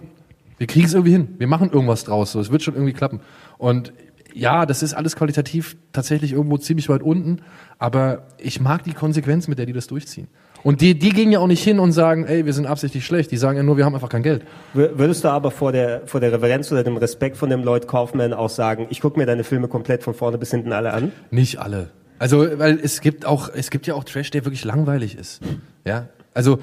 [0.58, 1.28] wir kriegen es irgendwie hin.
[1.38, 2.32] Wir machen irgendwas draus.
[2.32, 3.20] So, es wird schon irgendwie klappen.
[3.58, 3.92] Und
[4.34, 7.40] ja, das ist alles qualitativ tatsächlich irgendwo ziemlich weit unten.
[7.78, 10.28] Aber ich mag die Konsequenz, mit der die das durchziehen.
[10.62, 13.30] Und die, die gehen ja auch nicht hin und sagen, ey, wir sind absichtlich schlecht.
[13.30, 14.42] Die sagen ja nur, wir haben einfach kein Geld.
[14.74, 17.88] Wür- Würdest du aber vor der, vor der Reverenz oder dem Respekt von dem Lloyd
[17.88, 21.12] Kaufman auch sagen, ich gucke mir deine Filme komplett von vorne bis hinten alle an?
[21.30, 21.88] Nicht alle.
[22.18, 25.40] Also, weil es gibt auch, es gibt ja auch Trash, der wirklich langweilig ist.
[25.86, 26.08] Ja.
[26.34, 26.58] Also,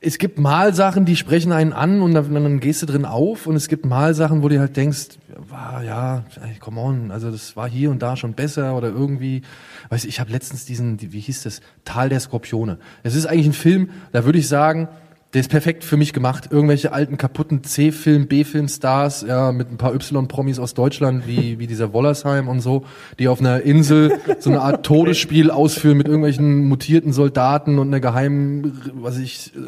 [0.00, 3.46] es gibt mal Sachen, die sprechen einen an und dann, dann gehst du drin auf
[3.48, 6.24] und es gibt mal Sachen, wo du halt denkst, wow, ja,
[6.60, 9.42] come on, also das war hier und da schon besser oder irgendwie,
[9.88, 12.78] weiß ich, ich habe letztens diesen, die- wie hieß das, Tal der Skorpione.
[13.02, 14.88] Es ist eigentlich ein Film, da würde ich sagen,
[15.34, 16.48] der ist perfekt für mich gemacht.
[16.50, 21.92] Irgendwelche alten kaputten C-Film, B-Film-Stars, ja, mit ein paar Y-Promis aus Deutschland, wie, wie dieser
[21.92, 22.84] Wollersheim und so,
[23.18, 28.00] die auf einer Insel so eine Art Todesspiel ausführen mit irgendwelchen mutierten Soldaten und einer
[28.00, 29.60] geheimen, was ich, äh,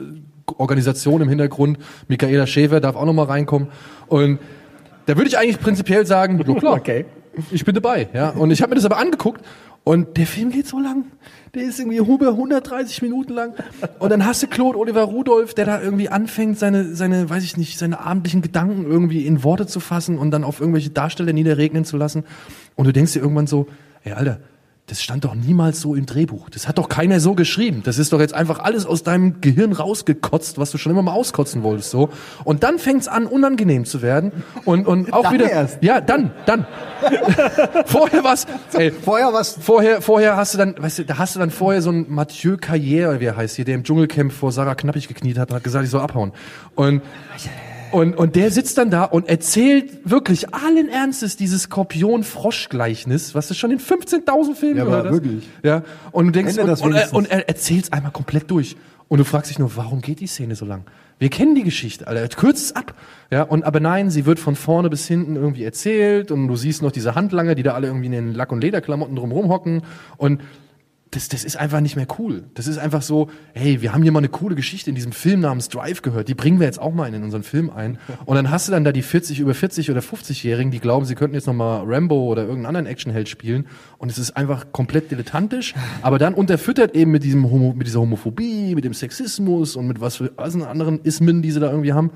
[0.57, 1.79] Organisation im Hintergrund.
[2.09, 3.69] Michaela Schäfer darf auch noch mal reinkommen.
[4.09, 4.39] Und
[5.07, 7.05] da würde ich eigentlich prinzipiell sagen, ja klar, Okay.
[7.51, 8.31] ich bin dabei, ja.
[8.31, 9.45] Und ich habe mir das aber angeguckt
[9.83, 11.07] Und der Film geht so lang.
[11.55, 13.55] Der ist irgendwie über 130 Minuten lang.
[13.99, 17.57] Und dann hast du Claude Oliver Rudolph, der da irgendwie anfängt, seine, seine, weiß ich
[17.57, 21.85] nicht, seine abendlichen Gedanken irgendwie in Worte zu fassen und dann auf irgendwelche Darsteller niederregnen
[21.85, 22.25] zu lassen.
[22.77, 23.67] Und du denkst dir irgendwann so,
[24.05, 24.41] ey, Alter,
[24.91, 26.51] das stand doch niemals so im Drehbuch.
[26.51, 27.83] Das hat doch keiner so geschrieben.
[27.85, 31.13] Das ist doch jetzt einfach alles aus deinem Gehirn rausgekotzt, was du schon immer mal
[31.13, 32.11] auskotzen wolltest, so.
[32.45, 34.33] Und dann fängt's an, unangenehm zu werden.
[34.65, 35.83] Und, und auch Dann wieder, erst.
[35.83, 36.67] ja, dann, dann.
[37.87, 39.57] vorher was, ey, Vorher was.
[39.61, 42.55] Vorher, vorher hast du dann, weißt du, da hast du dann vorher so einen Mathieu
[42.57, 45.65] Carrière, wie er heißt hier, der im Dschungelcamp vor Sarah Knappig gekniet hat und hat
[45.65, 46.33] gesagt, ich soll abhauen.
[46.75, 47.03] Und,
[47.93, 53.55] und, und der sitzt dann da und erzählt wirklich allen Ernstes dieses Skorpion-Frosch-Gleichnis, was du
[53.55, 55.13] schon in 15.000 Filmen Ja, aber gehört hast.
[55.15, 55.49] wirklich.
[55.63, 58.77] Ja, und du denkst, und, das und, er, und er erzählt's einmal komplett durch.
[59.09, 60.85] Und du fragst dich nur, warum geht die Szene so lang?
[61.19, 62.29] Wir kennen die Geschichte, Alter.
[62.35, 62.95] Kürzt es ab.
[63.31, 66.81] Ja, und aber nein, sie wird von vorne bis hinten irgendwie erzählt und du siehst
[66.81, 69.83] noch diese Handlanger, die da alle irgendwie in den Lack- und Lederklamotten drumherum hocken
[70.17, 70.41] und
[71.13, 72.45] das, das ist einfach nicht mehr cool.
[72.55, 75.41] Das ist einfach so, hey, wir haben hier mal eine coole Geschichte in diesem Film
[75.41, 76.29] namens Drive gehört.
[76.29, 77.99] Die bringen wir jetzt auch mal in unseren Film ein.
[78.27, 81.17] Und dann hast du dann da die 40, über 40 oder 50-Jährigen, die glauben, sie
[81.17, 83.67] könnten jetzt noch mal Rambo oder irgendeinen anderen Actionheld spielen.
[83.99, 85.75] Und es ist einfach komplett dilettantisch.
[86.03, 90.01] Aber dann unterfüttert eben mit diesem Homo, mit dieser Homophobie, mit dem Sexismus und mit
[90.01, 92.13] was für was anderen Ismen, die sie da irgendwie haben.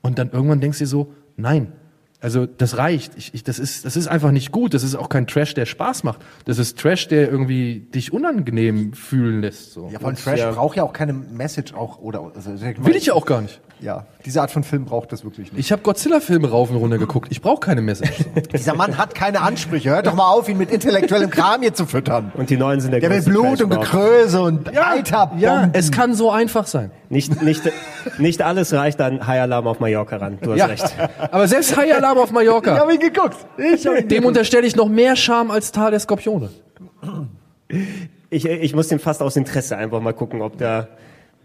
[0.00, 1.72] Und dann irgendwann denkst du dir so, nein,
[2.20, 3.12] also das reicht.
[3.16, 4.74] Ich, ich, das, ist, das ist einfach nicht gut.
[4.74, 6.20] Das ist auch kein Trash, der Spaß macht.
[6.46, 9.72] Das ist Trash, der irgendwie dich unangenehm fühlen lässt.
[9.72, 9.88] So.
[9.92, 13.26] Ja, von Trash braucht ja auch keine Message auch oder also, Will ich ja auch
[13.26, 13.60] gar nicht.
[13.80, 15.60] Ja, diese Art von Film braucht das wirklich nicht.
[15.60, 17.28] Ich habe Godzilla-Filme rauf und runter geguckt.
[17.30, 18.24] Ich brauche keine Message.
[18.24, 18.40] So.
[18.52, 19.90] Dieser Mann hat keine Ansprüche.
[19.90, 22.32] Hört doch mal auf, ihn mit intellektuellem Kram hier zu füttern.
[22.34, 23.70] Und die Neuen sind der, Der will Blut und.
[23.70, 25.40] Gekröse und Eiterbomben.
[25.40, 26.90] ja, es kann so einfach sein.
[27.10, 27.62] Nicht, nicht,
[28.18, 30.38] nicht alles reicht an High Alarm auf Mallorca ran.
[30.42, 30.94] Du hast Ja, recht.
[31.30, 33.36] aber selbst High Alarm auf Ich Mallorca, habe ihn geguckt.
[33.56, 36.50] Ich hab ihn dem unterstelle ich noch mehr Charme als Tal der Skorpione.
[38.30, 40.88] Ich, ich muss dem fast aus Interesse einfach mal gucken, ob da,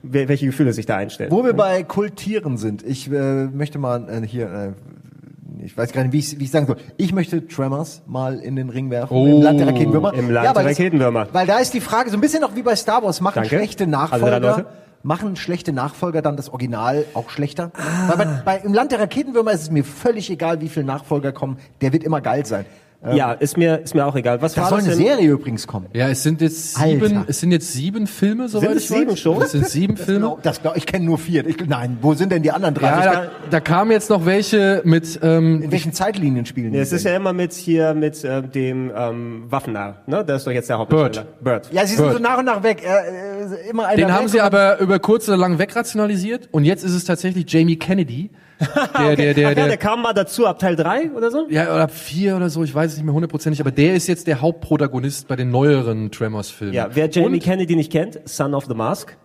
[0.03, 1.31] wel- welche Gefühle sich da einstellen.
[1.31, 6.03] Wo wir bei Kultieren sind, ich äh, möchte mal äh, hier, äh, ich weiß gar
[6.03, 6.75] nicht, wie ich wie ich sagen soll.
[6.97, 10.13] Ich möchte Tremors mal in den Ring werfen Oh, im Land der Raketenwürmer.
[10.13, 11.27] im Land der weil das- Raketenwürmer.
[11.31, 13.49] Weil da ist die Frage so ein bisschen noch wie bei Star Wars, machen Danke.
[13.55, 14.65] schlechte Also Nachfolger, Leute.
[15.03, 17.71] Machen schlechte Nachfolger dann das Original auch schlechter?
[17.75, 18.07] Ah.
[18.07, 21.31] Weil bei, bei, im Land der Raketenwürmer ist es mir völlig egal, wie viele Nachfolger
[21.31, 22.65] kommen, der wird immer geil sein.
[23.11, 24.41] Ja, ist mir, ist mir auch egal.
[24.41, 25.05] Was Da war soll das eine denn?
[25.05, 25.87] Serie übrigens kommen.
[25.93, 27.25] Ja, es sind jetzt sieben, Alter.
[27.27, 28.97] es sind jetzt sieben Filme, soweit es ich weiß.
[28.99, 29.41] sieben schon?
[29.41, 30.19] Es sind sieben Filme.
[30.21, 31.45] Glaub- Das glaub, ich kenne nur vier.
[31.45, 32.87] Ich, nein, wo sind denn die anderen drei?
[32.87, 36.77] Ja, da, da kamen jetzt noch welche mit, ähm, in welchen Zeitlinien spielen die?
[36.77, 37.11] Ja, es ist denn?
[37.11, 40.23] ja immer mit hier mit äh, dem ähm, Waffennarr, ne?
[40.25, 41.27] Das ist doch jetzt der Hauptdarsteller.
[41.41, 41.69] Bird.
[41.73, 42.17] Ja, sie sind Bird.
[42.17, 42.83] so nach und nach weg.
[42.83, 46.83] Äh, immer einer Den weg haben sie aber über kurz oder lang wegrationalisiert und jetzt
[46.83, 48.29] ist es tatsächlich Jamie Kennedy,
[48.97, 51.47] der, der, der, Ach ja, der, der kam mal dazu ab Teil 3 oder so?
[51.49, 54.27] ja, oder vier oder so, ich weiß es nicht mehr hundertprozentig, aber der ist jetzt
[54.27, 56.73] der Hauptprotagonist bei den neueren Tremors-Filmen.
[56.73, 59.17] Ja, wer Jamie Und- Kennedy nicht kennt, Son of the Mask.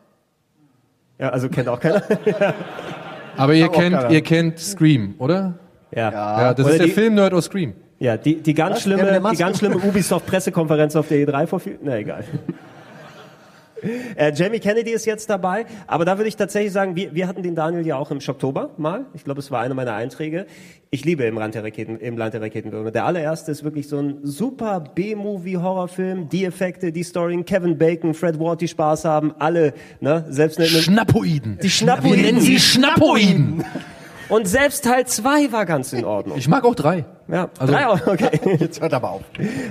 [1.18, 2.02] Ja, also kennt auch keiner.
[3.36, 4.10] Aber ihr kennt, keiner.
[4.10, 5.54] ihr kennt Scream, oder?
[5.92, 6.10] ja.
[6.10, 7.74] Ja, das Oder ist der Film-Nerd aus Scream.
[8.00, 8.82] Ja, die, die ganz Was?
[8.82, 12.24] Schlimme, die ganz schlimme Ubisoft-Pressekonferenz auf der E3 vor viel, na egal.
[14.16, 17.42] Äh, Jamie Kennedy ist jetzt dabei, aber da würde ich tatsächlich sagen, wir, wir hatten
[17.42, 19.06] den Daniel ja auch im Oktober mal.
[19.14, 20.46] Ich glaube, es war einer meiner Einträge.
[20.90, 22.90] Ich liebe im, Land der Raketen, im Land der Raketenwürmer.
[22.90, 26.28] Der allererste ist wirklich so ein super B-Movie-Horrorfilm.
[26.30, 31.58] Die Effekte, die Story, Kevin Bacon, Fred Ward, die Spaß haben, alle, ne, selbst Schnappoiden.
[31.62, 32.16] die Schnappoiden.
[32.16, 33.64] Wir nennen sie Schnappoiden.
[34.28, 36.36] Und selbst Teil 2 war ganz in Ordnung.
[36.36, 37.06] Ich mag auch drei.
[37.28, 38.56] Ja, Also- drei auch, okay.
[38.60, 39.22] Jetzt hört aber auf.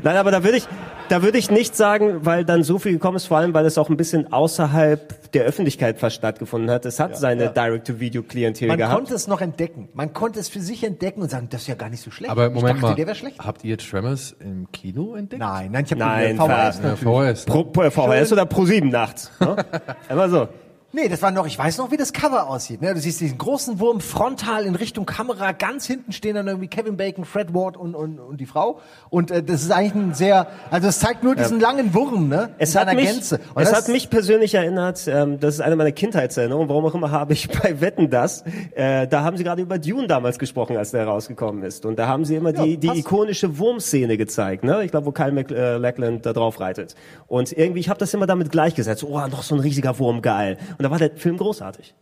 [0.04, 0.67] Nein, aber da würde ich,
[1.10, 3.78] da würde ich nicht sagen, weil dann so viel gekommen ist, vor allem, weil es
[3.78, 6.86] auch ein bisschen außerhalb der Öffentlichkeit fast stattgefunden hat.
[6.86, 8.96] Es hat seine Direct-to-Video-Klientel Man gehabt.
[8.96, 9.89] konnte es noch entdecken.
[9.93, 12.32] Man konnte es für sich entdecken und sagen, das ist ja gar nicht so schlecht.
[12.32, 13.39] Aber ich Moment dachte, mal, der wäre schlecht.
[13.39, 15.39] habt ihr Tremors im Kino entdeckt?
[15.39, 16.02] Nein, nein, ich habe
[16.36, 16.96] VHS Ja.
[16.96, 17.48] VHS.
[17.48, 17.54] ne?
[17.54, 19.32] Pro, pro, VHS oder Pro 7 nachts.
[19.39, 19.56] Ne?
[20.10, 20.48] Immer so.
[20.93, 22.82] Nee, das war noch, ich weiß noch, wie das Cover aussieht.
[22.82, 22.93] Ne?
[22.93, 26.95] Du siehst diesen großen Wurm frontal in Richtung Kamera, ganz hinten stehen dann irgendwie Kevin
[26.95, 28.80] Bacon, Fred Ward und, und, und die Frau.
[29.10, 32.52] Und äh, das ist eigentlich ein sehr, also es zeigt nur diesen langen Wurm, ne?
[32.58, 33.41] Es in hat, mich, Gänze.
[33.54, 37.12] Und es hat mich persönlich erinnert, ähm, das ist eine meiner Kindheitserinnerungen, warum auch immer
[37.12, 40.91] habe ich bei Wetten das, äh, da haben sie gerade über Dune damals gesprochen, als
[40.91, 41.86] der rausgekommen ist.
[41.86, 43.00] Und da haben sie immer Ja, die, die passt.
[43.00, 44.86] ikonische Wurmszene gezeigt, ne?
[44.86, 46.95] Ich glaube, wo Kyle MacLachlan da drauf reitet.
[47.28, 50.58] Und irgendwie, ich habe das immer damit gleichgesetzt, oh, noch so ein riesiger Wurm, geil.
[50.78, 51.94] Und da war der Film großartig.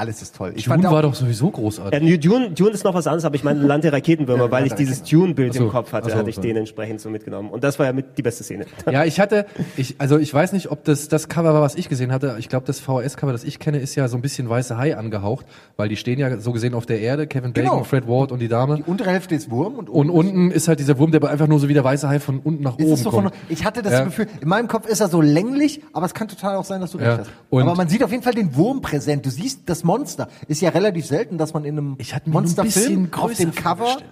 [0.00, 0.52] Alles ist toll.
[0.56, 2.02] Ich Dune auch- war doch sowieso großartig.
[2.02, 4.66] Ja, Dune, Dune ist noch was anderes, aber ich meine Land der Raketenwürmer, Ja, weil
[4.66, 6.42] ich dieses Dune-Bild so, im Kopf hatte, so, hatte ich so.
[6.42, 7.50] den entsprechend so mitgenommen.
[7.50, 8.64] Und das war ja mit die beste Szene.
[8.90, 9.44] Ja, ich hatte,
[9.76, 12.36] ich, also ich weiß nicht, ob das das Cover war, was ich gesehen hatte.
[12.38, 15.44] Ich glaube, das VHS-Cover, das ich kenne, ist ja so ein bisschen weiße Hai angehaucht,
[15.76, 17.84] weil die stehen ja so gesehen auf der Erde, Kevin Bacon, Genau.
[17.84, 18.76] Fred Ward und die Dame.
[18.76, 21.58] Die untere Hälfte ist Wurm und Und unten ist halt dieser Wurm, der einfach nur
[21.60, 23.34] so wie der weiße Hai von unten nach Ist oben so von, kommt.
[23.50, 24.04] ich hatte das Ja.
[24.04, 26.92] Gefühl, in meinem Kopf ist er so länglich, aber es kann total auch sein, dass
[26.92, 27.08] du Ja.
[27.10, 27.30] recht hast.
[27.50, 29.26] Und- aber man sieht auf jeden Fall den Wurm präsent.
[29.26, 30.28] Du siehst das Monster.
[30.46, 33.84] Ist ja relativ selten, dass man in einem Monsterfilm auf dem Cover.
[33.84, 34.10] vorgestellt.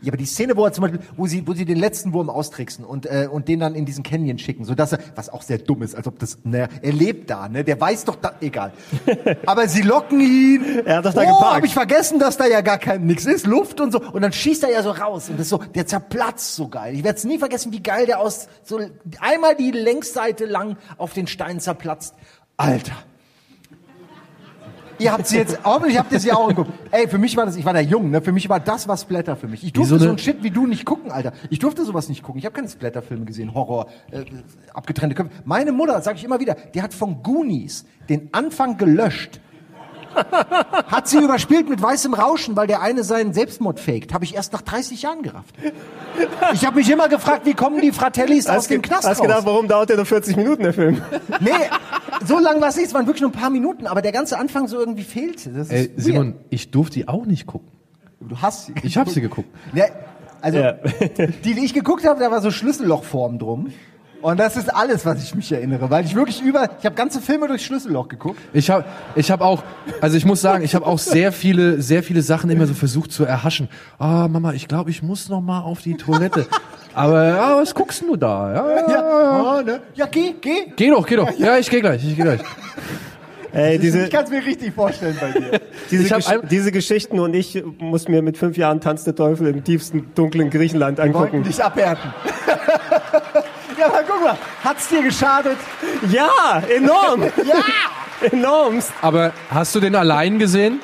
[0.00, 2.28] Ja, aber die Szene, wo er zum Beispiel, wo sie, wo sie den letzten Wurm
[2.28, 5.42] austricksen und, äh, und den dann in diesen Canyon schicken, so dass er, was auch
[5.42, 8.32] sehr dumm ist, als ob das, naja, er lebt da, ne, der weiß doch, da,
[8.40, 8.72] egal.
[9.46, 10.82] aber sie locken ihn.
[10.84, 11.56] Er hat doch da oh, geparkt.
[11.56, 14.00] hab ich vergessen, dass da ja gar kein nix ist, Luft und so.
[14.00, 16.94] Und dann schießt er ja so raus und das ist so, der zerplatzt so geil.
[16.94, 18.80] Ich werde es nie vergessen, wie geil der aus, so
[19.20, 22.14] einmal die Längsseite lang auf den Stein zerplatzt.
[22.56, 22.96] Alter.
[24.98, 26.70] Ihr habt sie jetzt, hoffentlich habt ihr sie auch geguckt.
[26.90, 28.22] Ey, für mich war das, ich war da jung, ne?
[28.22, 29.62] Für mich war das was Splatter für mich.
[29.64, 31.32] Ich durfte so so, ein Shit wie du nicht gucken, Alter.
[31.50, 32.38] Ich durfte sowas nicht gucken.
[32.38, 34.24] Ich habe keine Splatter-Filme gesehen, Horror, äh,
[34.72, 35.32] abgetrennte Köpfe.
[35.44, 39.40] Meine Mutter, sage ich immer wieder, die hat von Goonies den Anfang gelöscht.
[40.86, 44.12] Hat sie überspielt mit weißem Rauschen, weil der eine seinen Selbstmord faked.
[44.14, 45.54] Habe ich erst nach 30 Jahren gerafft.
[46.52, 49.26] Ich habe mich immer gefragt, wie kommen die Fratellis aus dem Knast hast raus?
[49.26, 51.02] gedacht, warum dauert der nur 40 Minuten, der Film?
[51.40, 51.50] Nee,
[52.24, 52.86] so lang war es nicht.
[52.86, 55.50] Es waren wirklich nur ein paar Minuten, aber der ganze Anfang so irgendwie fehlte.
[55.50, 56.00] Das ist Ey, weird.
[56.00, 57.68] Simon, ich durfte die auch nicht gucken.
[58.20, 58.74] Du hast sie.
[58.82, 59.48] Ich habe sie geguckt.
[59.74, 59.84] Ja,
[60.40, 60.72] also, Ja.
[61.44, 63.72] die, die ich geguckt habe, da war so Schlüssellochform drum.
[64.26, 67.20] Und das ist alles, was ich mich erinnere, weil ich wirklich über, ich habe ganze
[67.20, 68.40] Filme durch Schlüsselloch geguckt.
[68.52, 68.84] Ich habe
[69.14, 69.62] ich hab auch,
[70.00, 73.12] also ich muss sagen, ich habe auch sehr viele, sehr viele Sachen immer so versucht
[73.12, 73.68] zu erhaschen.
[74.00, 76.44] Ah, Mama, ich glaube, ich muss noch mal auf die Toilette.
[76.92, 78.52] Aber ja, was guckst du da?
[78.52, 79.80] Ja, ja, Ja, oh, ne?
[79.94, 80.72] ja geh, geh.
[80.74, 81.30] Geh doch, geh doch.
[81.38, 82.40] Ja, ich gehe gleich, ich gehe gleich.
[83.52, 85.60] Ey, diese, Ich kann es mir richtig vorstellen bei dir.
[85.92, 89.46] diese, Gesch ein- diese Geschichten und ich muss mir mit fünf Jahren Tanz der Teufel
[89.46, 91.44] im tiefsten, dunklen Griechenland angucken.
[91.44, 92.12] dich abhärten.
[93.78, 95.56] ja, aber guck mal, hat's dir geschadet?
[96.10, 98.26] Ja, enorm, Ja!
[98.32, 98.92] enormst.
[99.02, 100.80] Aber hast du den allein gesehen?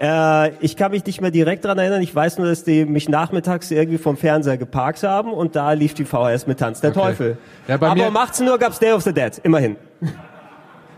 [0.00, 2.00] Äh, ich kann mich nicht mehr direkt dran erinnern.
[2.00, 5.92] Ich weiß nur, dass die mich nachmittags irgendwie vom Fernseher geparkt haben und da lief
[5.94, 7.36] die VHS mit Tanz der Teufel.
[7.68, 9.76] Ja, bei Aber mir- um 18 Uhr gab's Day of the Dead, immerhin.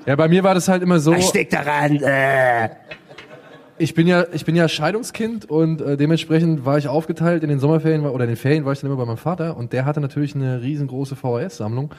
[0.06, 1.14] Ja, bei mir war das halt immer so.
[1.20, 1.96] Steck daran.
[1.96, 2.68] Äh.
[3.82, 7.58] Ich bin ja, ich bin ja Scheidungskind und äh, dementsprechend war ich aufgeteilt in den
[7.58, 10.00] Sommerferien oder in den Ferien war ich dann immer bei meinem Vater und der hatte
[10.00, 11.92] natürlich eine riesengroße VHS-Sammlung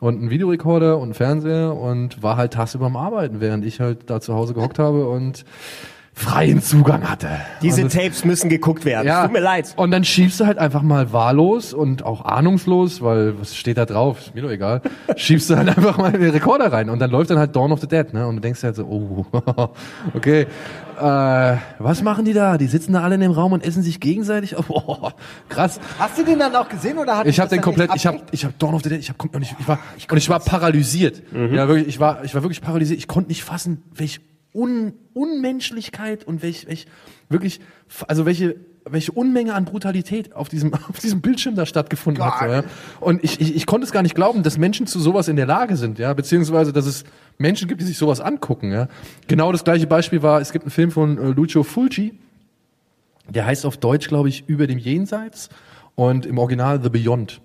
[0.00, 4.10] und einen Videorekorder und einen Fernseher und war halt tagsüber am Arbeiten, während ich halt
[4.10, 5.46] da zu Hause gehockt habe und
[6.12, 7.28] freien Zugang hatte.
[7.62, 9.08] Diese das- Tapes müssen geguckt werden.
[9.22, 9.72] Tut mir leid.
[9.76, 13.86] Und dann schiebst du halt einfach mal wahllos und auch ahnungslos, weil was steht da
[13.86, 14.18] drauf?
[14.20, 14.82] Ist mir doch egal.
[15.16, 17.72] schiebst du halt einfach mal in den Rekorder rein und dann läuft dann halt Dawn
[17.72, 18.26] of the Dead, ne?
[18.26, 19.24] Und du denkst halt so, oh,
[20.14, 20.46] okay.
[21.00, 22.58] Äh, was machen die da?
[22.58, 24.56] Die sitzen da alle in dem Raum und essen sich gegenseitig.
[24.72, 25.10] Oh,
[25.48, 25.80] krass.
[25.98, 28.44] Hast du den dann auch gesehen oder hat Ich habe den komplett, ich habe, ich
[28.44, 29.78] habe Dawn of the Dead, ich habe, und ich, ich war,
[30.10, 31.22] und ich war paralysiert.
[31.32, 32.98] Ja, wirklich, ich war, ich war wirklich paralysiert.
[32.98, 34.20] Ich konnte nicht fassen, welche
[34.54, 36.86] Un Unmenschlichkeit und welch, welch,
[37.30, 37.60] wirklich,
[38.06, 42.40] also welche, welche Unmenge an Brutalität auf diesem, auf diesem Bildschirm da stattgefunden hat.
[42.40, 42.64] So, ja.
[43.00, 45.46] Und ich, ich, ich konnte es gar nicht glauben, dass Menschen zu sowas in der
[45.46, 47.04] Lage sind, ja, beziehungsweise, dass es
[47.38, 48.88] Menschen gibt, die sich sowas angucken, ja.
[49.28, 52.18] Genau das gleiche Beispiel war, es gibt einen Film von äh, Lucio Fulci,
[53.28, 55.48] der heißt auf Deutsch, glaube ich, über dem Jenseits
[55.94, 57.40] und im Original The Beyond.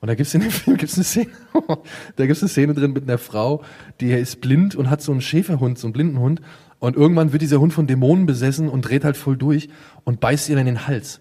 [0.00, 1.30] Und da gibt's in dem Film gibt's eine Szene,
[2.16, 3.62] da gibt's eine Szene drin mit einer Frau,
[4.00, 6.40] die ist blind und hat so einen Schäferhund, so einen Blindenhund.
[6.80, 9.68] Und irgendwann wird dieser Hund von Dämonen besessen und dreht halt voll durch
[10.04, 11.20] und beißt ihr dann in den Hals.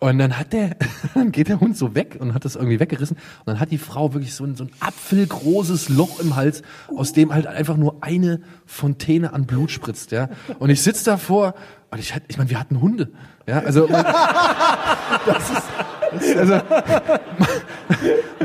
[0.00, 0.76] Und dann hat der,
[1.14, 3.16] dann geht der Hund so weg und hat das irgendwie weggerissen.
[3.16, 6.62] Und dann hat die Frau wirklich so ein, so ein apfelgroßes Loch im Hals,
[6.96, 10.28] aus dem halt einfach nur eine Fontäne an Blut spritzt, ja.
[10.60, 11.54] Und ich sitz davor
[11.90, 13.10] und ich, ich meine, wir hatten Hunde,
[13.48, 13.58] ja.
[13.58, 13.86] Also,
[15.26, 15.62] das ist,
[16.38, 16.60] also,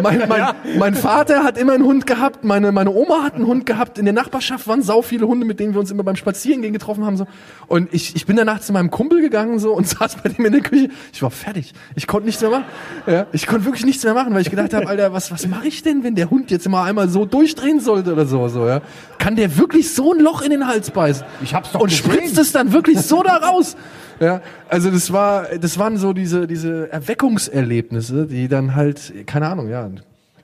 [0.01, 0.47] mein, mein,
[0.77, 4.05] mein Vater hat immer einen Hund gehabt, meine, meine Oma hat einen Hund gehabt, in
[4.05, 7.17] der Nachbarschaft waren sau viele Hunde, mit denen wir uns immer beim Spazierengehen getroffen haben,
[7.17, 7.27] so.
[7.67, 10.51] Und ich, ich bin danach zu meinem Kumpel gegangen, so, und saß bei dem in
[10.51, 10.89] der Küche.
[11.11, 11.73] Ich war fertig.
[11.95, 12.65] Ich konnte nichts mehr machen.
[13.07, 15.67] Ja, ich konnte wirklich nichts mehr machen, weil ich gedacht habe, Alter, was, was mache
[15.67, 18.81] ich denn, wenn der Hund jetzt mal einmal so durchdrehen sollte oder so, so, ja?
[19.17, 21.25] Kann der wirklich so ein Loch in den Hals beißen?
[21.41, 22.11] Ich hab's doch Und gesehen.
[22.11, 23.75] spritzt es dann wirklich so da raus?
[24.19, 29.69] Ja, also das war, das waren so diese, diese Erweckungserlebnisse, die dann halt, keine Ahnung,
[29.69, 29.89] ja,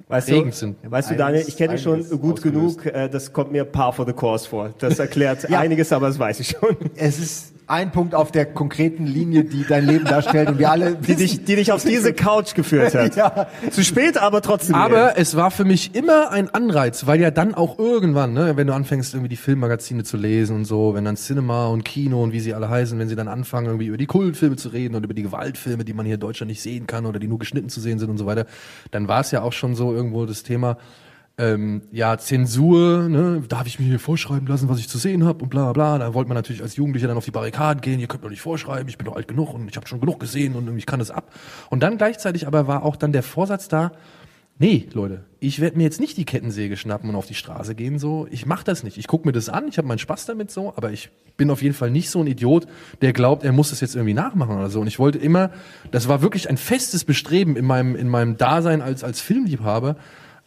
[0.09, 0.77] Weißt du, sind.
[0.83, 2.81] weißt du, Daniel, ich kenne dich schon gut ausgelöst.
[2.81, 4.73] genug, äh, das kommt mir par for the course vor.
[4.79, 6.75] Das erklärt einiges, aber das weiß ich schon.
[6.95, 10.95] Es ist, ein Punkt auf der konkreten Linie, die dein Leben darstellt und wir alle
[11.07, 13.09] Die dich, die dich auf diese Couch geführt hat.
[13.19, 13.47] Ja.
[13.71, 14.75] Zu spät, aber trotzdem.
[14.75, 18.67] Aber es war für mich immer ein Anreiz, weil ja dann auch irgendwann, ne, wenn
[18.67, 22.31] du anfängst, irgendwie die Filmmagazine zu lesen und so, wenn dann Cinema und Kino und
[22.31, 25.03] wie sie alle heißen, wenn sie dann anfangen, irgendwie über die Kultfilme zu reden und
[25.03, 27.69] über die Gewaltfilme, die man hier in Deutschland nicht sehen kann oder die nur geschnitten
[27.69, 28.45] zu sehen sind und so weiter,
[28.91, 30.77] dann war es ja auch schon so irgendwo das Thema,
[31.39, 35.41] ähm, ja, Zensur, ne, darf ich mir hier vorschreiben lassen, was ich zu sehen habe
[35.41, 35.97] und bla bla.
[35.97, 38.41] Da wollte man natürlich als Jugendlicher dann auf die Barrikaden gehen, ihr könnt mir nicht
[38.41, 40.99] vorschreiben, ich bin doch alt genug und ich habe schon genug gesehen und ich kann
[40.99, 41.31] es ab.
[41.69, 43.93] Und dann gleichzeitig aber war auch dann der Vorsatz da,
[44.59, 47.97] nee, Leute, ich werde mir jetzt nicht die Kettensäge schnappen und auf die Straße gehen
[47.97, 48.27] so.
[48.29, 48.97] Ich mache das nicht.
[48.97, 51.61] Ich gucke mir das an, ich habe meinen Spaß damit so, aber ich bin auf
[51.61, 52.67] jeden Fall nicht so ein Idiot,
[53.01, 54.81] der glaubt, er muss das jetzt irgendwie nachmachen oder so.
[54.81, 55.51] Und ich wollte immer,
[55.91, 59.95] das war wirklich ein festes Bestreben in meinem in meinem Dasein als als Filmliebhaber,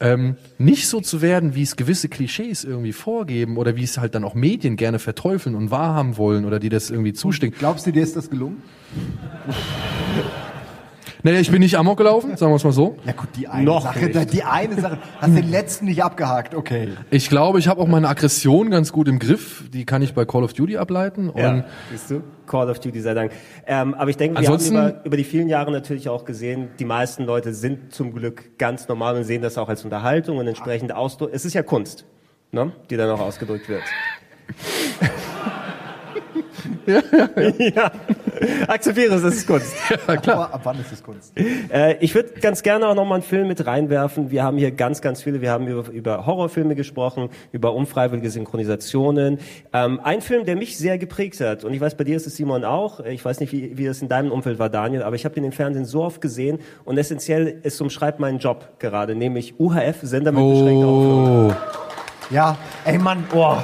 [0.03, 4.17] ähm, nicht so zu werden, wie es gewisse Klischees irgendwie vorgeben oder wie es halt
[4.17, 7.55] dann auch Medien gerne verteufeln und wahrhaben wollen oder die das irgendwie zustimmen.
[7.57, 8.63] Glaubst du, dir ist das gelungen?
[11.25, 12.97] Naja, ich bin nicht amok gelaufen, sagen wir es mal so.
[13.07, 14.33] Ja gut, die eine Noch Sache, nicht.
[14.33, 16.89] die eine Sache, hast den letzten nicht abgehakt, okay.
[17.11, 19.63] Ich glaube, ich habe auch meine Aggression ganz gut im Griff.
[19.73, 21.31] Die kann ich bei Call of Duty ableiten.
[21.31, 22.23] Und Ja, siehst du?
[22.47, 23.31] Call of Duty sei Dank.
[23.69, 26.71] Ähm, aber ich denke, wir Ansonsten- haben über, über die vielen Jahre natürlich auch gesehen,
[26.81, 30.49] die meisten Leute sind zum Glück ganz normal und sehen das auch als Unterhaltung und
[30.49, 31.31] entsprechend Ausdruck.
[31.33, 32.05] Es ist ja Kunst,
[32.51, 32.73] ne?
[32.91, 33.83] die dann auch ausgedrückt wird.
[37.75, 37.93] ja,
[38.67, 39.75] akzeptiere es, das ist Kunst.
[40.07, 41.33] Aber ab wann ist es Kunst?
[41.37, 44.31] Äh, ich würde ganz gerne auch nochmal einen Film mit reinwerfen.
[44.31, 45.41] Wir haben hier ganz, ganz viele.
[45.41, 49.39] Wir haben über, über Horrorfilme gesprochen, über unfreiwillige Synchronisationen.
[49.73, 52.37] Ähm, ein Film, der mich sehr geprägt hat, und ich weiß, bei dir ist es
[52.37, 53.01] Simon auch.
[53.01, 55.45] Ich weiß nicht, wie, wie das in deinem Umfeld war, Daniel, aber ich habe den
[55.45, 60.33] im Fernsehen so oft gesehen und essentiell, es umschreibt meinen Job gerade, nämlich UHF, Sender
[60.33, 61.51] mit beschränkter Aufführung.
[61.51, 61.55] oh,
[62.31, 63.57] Ja, ey Mann, oh.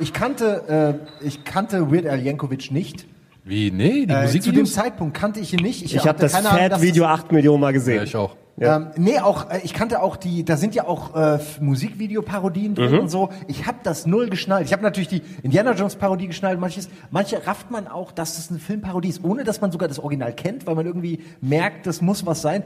[0.00, 3.06] Ich kannte, äh, ich kannte Weird Al Yankovic nicht.
[3.44, 3.70] wie?
[3.70, 4.66] Nee, die Äh, zu dem?
[4.66, 5.84] Zeitpunkt kannte ich ihn nicht.
[5.84, 7.96] Ich habe hatte das keine Ahnung, dass Fat-Video acht Millionen Mal gesehen.
[7.96, 8.36] Ja, ich auch.
[8.62, 12.98] Ähm, nee, auch äh, ich kannte auch die, da sind ja auch äh, Musikvideoparodien drin
[12.98, 13.30] und so.
[13.48, 14.66] Ich habe das null geschnallt.
[14.66, 16.60] Ich habe natürlich die Indiana Jones Parodie geschnallt.
[16.60, 19.98] Manches, manche rafft man auch, dass das eine Filmparodie ist, ohne dass man sogar das
[19.98, 22.62] Original kennt, weil man irgendwie merkt, das muss was sein.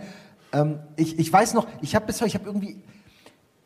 [0.53, 2.77] Ähm, ich, ich weiß noch, ich habe bis heute, ich habe irgendwie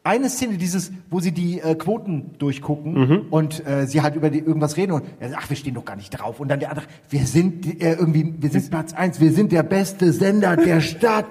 [0.09, 4.39] eine Szene, dieses, wo sie die äh, Quoten durchgucken und äh, sie halt über die,
[4.39, 6.41] irgendwas reden und er sagt, ach, wir stehen doch gar nicht drauf.
[6.41, 9.63] Und dann der andere, wir sind äh, irgendwie, wir sind Platz eins, wir sind der
[9.63, 11.27] beste Sender der Stadt.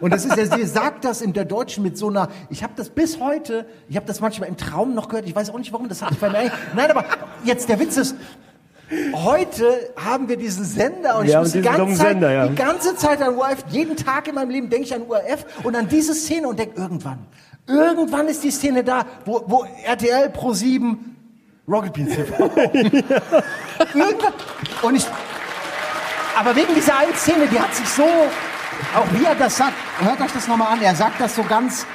[0.00, 2.72] Und das ist ja, sie sagt das in der Deutschen mit so einer, ich habe
[2.74, 5.72] das bis heute, ich habe das manchmal im Traum noch gehört, ich weiß auch nicht
[5.72, 7.04] warum, das hat ich bei mir, nein, aber
[7.44, 8.16] jetzt der Witz ist,
[9.14, 12.48] Heute haben wir diesen Sender und Ja, ich muss und die ganze, Zeit, Sender, ja.
[12.48, 15.74] die ganze Zeit an URF, jeden Tag in meinem Leben denke ich an URF und
[15.74, 17.20] an diese Szene und denke irgendwann,
[17.66, 21.12] irgendwann ist die Szene da, wo, wo RTL Pro 7
[21.68, 22.34] Rocket Beans TV.
[23.94, 24.32] irgendwann.
[24.82, 25.06] Und ich,
[26.36, 30.20] aber wegen dieser einen Szene, die hat sich so, auch wie er das sagt, hört
[30.20, 31.86] euch das nochmal an, er sagt das so ganz,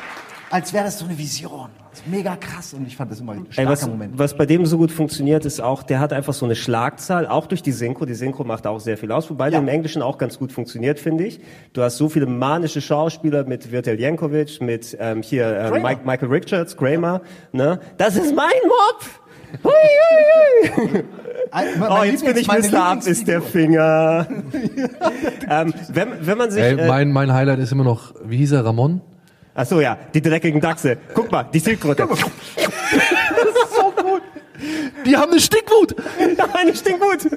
[0.50, 1.70] als wäre das so eine Vision.
[1.90, 4.18] Das ist mega krass und ich fand das immer ein Ey, starker was, Moment.
[4.18, 7.48] was bei dem so gut funktioniert, ist auch, der hat einfach so eine Schlagzahl, auch
[7.48, 8.06] durch die Synchro.
[8.06, 11.00] Die Synchro macht auch sehr viel aus, wobei der im Englischen auch ganz gut funktioniert,
[11.00, 11.40] finde ich.
[11.74, 15.80] Du hast so viele manische Schauspieler mit Virtel Jankovic, mit ähm, hier Kramer.
[15.80, 17.22] Mike, Michael Richards, Kramer.
[17.52, 17.80] Ne?
[17.98, 19.64] Das ist mein Mob!
[19.64, 21.04] Hui, hui, hui.
[21.52, 22.84] Ein- mein Oh, jetzt bin ich Mr.
[22.84, 24.28] Ab ist der Finger.
[25.50, 26.62] ähm, wenn, wenn man sich...
[26.62, 29.02] Ey, äh, mein, mein Highlight ist immer noch, wie hieß er, Ramon?
[29.58, 30.98] Ach so, ja, die dreckigen Dachse.
[31.14, 32.08] Guck mal, die Silkröte.
[35.06, 35.46] Die haben eine ich
[36.80, 37.28] stinkt gut.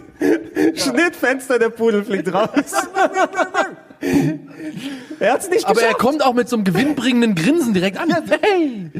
[0.74, 2.48] Schnittfenster, der Pudel fliegt raus.
[5.20, 5.98] er hat's nicht Aber er geschafft.
[5.98, 8.08] kommt auch mit so einem gewinnbringenden Grinsen direkt an.
[8.40, 8.90] Hey!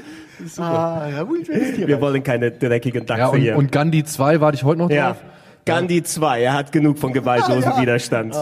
[0.58, 3.56] Ah, ja, gut, Wir wollen keine dreckigen Dachse Ja, und, hier.
[3.56, 5.08] und Gandhi 2, warte ich heute noch ja.
[5.08, 5.18] drauf.
[5.66, 8.34] Gandhi 2, er hat genug von gewaltlosen Widerstand.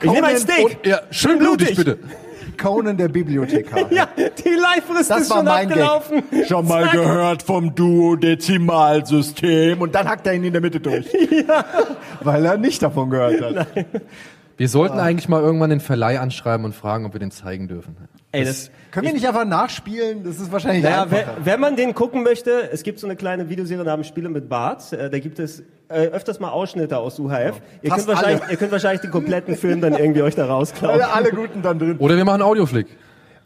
[0.00, 0.64] Ich nehme ein Steak.
[0.64, 1.98] Und, ja, schön blutig, bitte.
[2.62, 3.80] Conan der Bibliothekar.
[3.92, 6.22] ja, die Live-Frist ist schon mein abgelaufen.
[6.30, 6.46] Gag.
[6.46, 6.92] Schon mal Zack.
[6.92, 11.06] gehört vom Duodezimalsystem und dann hackt er ihn in der Mitte durch.
[12.20, 13.66] Weil er nicht davon gehört hat.
[14.56, 17.96] Wir sollten eigentlich mal irgendwann den Verleih anschreiben und fragen, ob wir den zeigen dürfen.
[18.32, 20.24] Ey, das, Können wir nicht einfach nachspielen?
[20.24, 21.36] Das ist wahrscheinlich naja, wenn, einfacher.
[21.44, 24.90] wenn man den gucken möchte, es gibt so eine kleine Videoserie namens Spiele mit Bart.
[24.92, 27.60] Äh, da gibt es äh, öfters mal Ausschnitte aus UHF.
[27.82, 28.50] Ihr, könnt wahrscheinlich, alle.
[28.50, 31.00] ihr könnt wahrscheinlich den kompletten Film dann irgendwie euch da rausklauen.
[31.00, 31.98] Alle, alle Guten dann drin.
[31.98, 32.86] Oder wir machen Audioflick.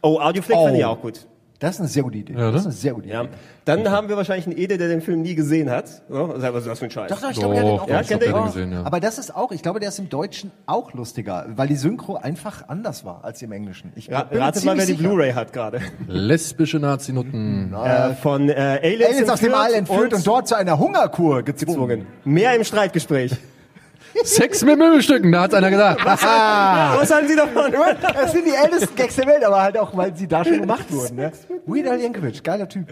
[0.01, 0.65] Oh, Audioflick Oh.
[0.65, 1.27] finde ich auch gut.
[1.59, 2.33] Das ist eine sehr gute Idee.
[2.33, 2.69] Ja, das ist ne?
[2.69, 3.15] eine sehr gute Idee.
[3.15, 3.25] Ja.
[3.65, 6.03] Dann haben wir wahrscheinlich einen Ede, der den Film nie gesehen hat.
[6.07, 7.09] So, das ist so was für ein Scheiß.
[7.09, 8.83] Doch, doch, ich glaube, der hat den auch Ja, kennt den gesehen, ja.
[8.83, 12.15] Aber das ist auch, ich glaube, der ist im Deutschen auch lustiger, weil die Synchro
[12.15, 13.91] einfach anders war als im Englischen.
[13.95, 14.93] Ich Ra ratet mal, wer die.
[14.93, 15.81] Blu-ray hat gerade.
[16.07, 17.73] Lesbische Nazi-Nutten.
[17.73, 21.43] Äh, von äh, Aliens, Aliens aus dem All entführt und, und dort zu einer Hungerkur
[21.43, 21.67] gezwungen.
[21.77, 22.07] gezwungen.
[22.23, 23.35] Mehr im Streitgespräch.
[24.23, 26.03] Sex mit Möbelstücken, da hat's einer gesagt.
[26.05, 26.23] Was
[27.13, 27.73] halten Sie davon?
[28.13, 30.85] Das sind die ältesten Gags der Welt, aber halt auch, weil sie da schon gemacht
[30.91, 31.15] wurden.
[31.15, 31.31] Ne?
[31.65, 32.87] Weird Al Yankovic, geiler Typ.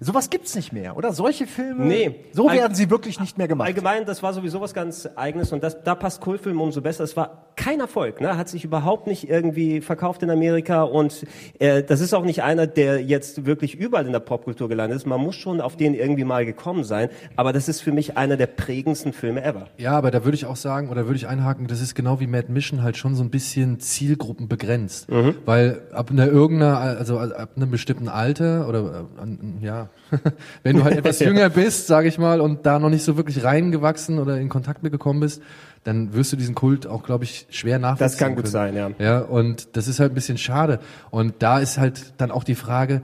[0.00, 1.12] Sowas gibt's nicht mehr, oder?
[1.12, 2.14] Solche Filme, Nee.
[2.32, 3.66] so werden sie wirklich nicht mehr gemacht.
[3.68, 7.04] Allgemein, das war sowieso was ganz Eigenes und das, da passt Kultfilm umso besser.
[7.04, 8.36] Es war kein Erfolg, ne?
[8.36, 11.26] hat sich überhaupt nicht irgendwie verkauft in Amerika und
[11.58, 15.06] äh, das ist auch nicht einer, der jetzt wirklich überall in der Popkultur gelandet ist.
[15.06, 18.36] Man muss schon auf den irgendwie mal gekommen sein, aber das ist für mich einer
[18.36, 19.68] der prägendsten Filme ever.
[19.76, 22.26] Ja, aber da würde ich auch sagen, oder würde ich einhaken, das ist genau wie
[22.26, 25.06] Mad Mission halt schon so ein bisschen Zielgruppen begrenzt.
[25.44, 30.18] Weil ab einer irgendeiner, also ab einem bestimmten Alter oder äh, an- ja,
[30.62, 33.44] wenn du halt etwas jünger bist, sage ich mal, und da noch nicht so wirklich
[33.44, 35.42] reingewachsen oder in Kontakt mit gekommen bist,
[35.84, 38.04] dann wirst du diesen Kult auch, glaube ich, schwer nachvollziehen.
[38.04, 38.52] Das kann gut können.
[38.52, 38.90] sein, ja.
[38.98, 40.80] Ja, und das ist halt ein bisschen schade.
[41.10, 43.02] Und da ist halt dann auch die Frage,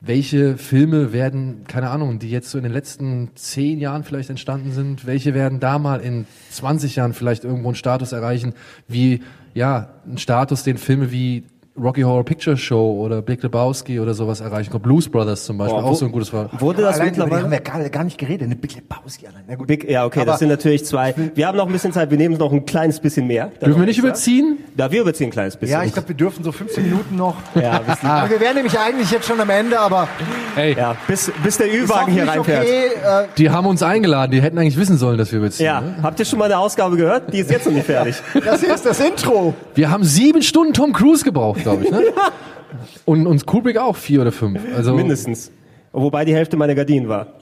[0.00, 4.72] welche Filme werden, keine Ahnung, die jetzt so in den letzten zehn Jahren vielleicht entstanden
[4.72, 8.54] sind, welche werden da mal in 20 Jahren vielleicht irgendwo einen Status erreichen,
[8.88, 11.44] wie, ja, einen Status, den Filme wie
[11.82, 14.70] Rocky Horror Picture Show oder Big Lebowski oder sowas erreichen.
[14.80, 16.48] Blues Brothers zum Beispiel, Boah, auch wo- so ein gutes Fall.
[16.58, 17.42] Wurde das Allein mittlerweile?
[17.44, 18.42] haben wir gar, gar nicht geredet.
[18.46, 19.42] Eine Big Lebowski allein.
[19.48, 19.66] Na gut.
[19.66, 21.14] Big, ja, okay, Aber- das sind natürlich zwei.
[21.34, 23.50] Wir haben noch ein bisschen Zeit, wir nehmen noch ein kleines bisschen mehr.
[23.64, 24.58] Dürfen wir nicht überziehen?
[24.76, 25.78] Da wir überziehen ein kleines bisschen.
[25.78, 27.36] Ja, ich glaube, wir dürfen so 15 Minuten noch.
[27.54, 30.08] ja, Aber wir wären nämlich eigentlich jetzt schon am Ende, aber
[30.56, 32.64] Ey, ja, bis, bis der Ü-Wagen hier reinfährt.
[32.64, 32.86] okay.
[33.24, 35.66] Äh, die haben uns eingeladen, die hätten eigentlich wissen sollen, dass wir überziehen.
[35.66, 35.96] Ja, Ne?
[36.02, 37.32] habt ihr schon mal eine Ausgabe gehört?
[37.32, 38.16] Die ist jetzt noch nicht fertig.
[38.44, 39.54] das hier ist das Intro.
[39.74, 41.90] Wir haben sieben Stunden Tom Cruise gebraucht, glaube ich.
[41.90, 42.04] Ne?
[43.04, 44.60] Und uns Kubrick auch vier oder fünf.
[44.76, 45.50] Also Mindestens.
[45.92, 47.34] Wobei die Hälfte meiner Gardinen war.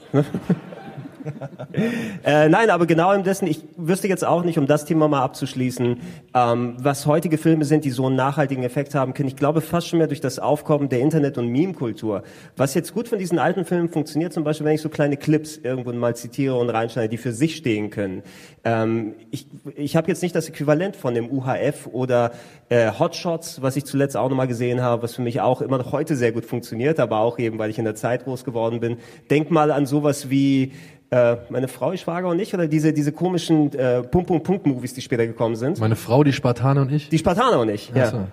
[2.23, 5.21] Äh, nein, aber genau im dessen, ich wüsste jetzt auch nicht, um das Thema mal
[5.21, 5.97] abzuschließen,
[6.33, 9.29] ähm, was heutige Filme sind, die so einen nachhaltigen Effekt haben können.
[9.29, 12.23] Ich glaube fast schon mehr durch das Aufkommen der Internet- und Meme-Kultur.
[12.57, 15.57] Was jetzt gut von diesen alten Filmen funktioniert, zum Beispiel, wenn ich so kleine Clips
[15.57, 18.23] irgendwo mal zitiere und reinschneide, die für sich stehen können.
[18.63, 22.31] Ähm, ich ich habe jetzt nicht das Äquivalent von dem UHF oder
[22.69, 25.91] äh, Hotshots, was ich zuletzt auch nochmal gesehen habe, was für mich auch immer noch
[25.91, 28.97] heute sehr gut funktioniert, aber auch eben, weil ich in der Zeit groß geworden bin.
[29.29, 30.73] Denk mal an sowas wie
[31.11, 35.25] äh, meine Frau, ich Schwager und ich, oder diese, diese komischen äh, Punkt-Punkt-Punkt-Movies, die später
[35.25, 35.79] gekommen sind.
[35.79, 37.09] meine Frau, die Spartaner und ich.
[37.09, 38.11] Die Spartaner und ich, Ach ja.
[38.11, 38.27] so.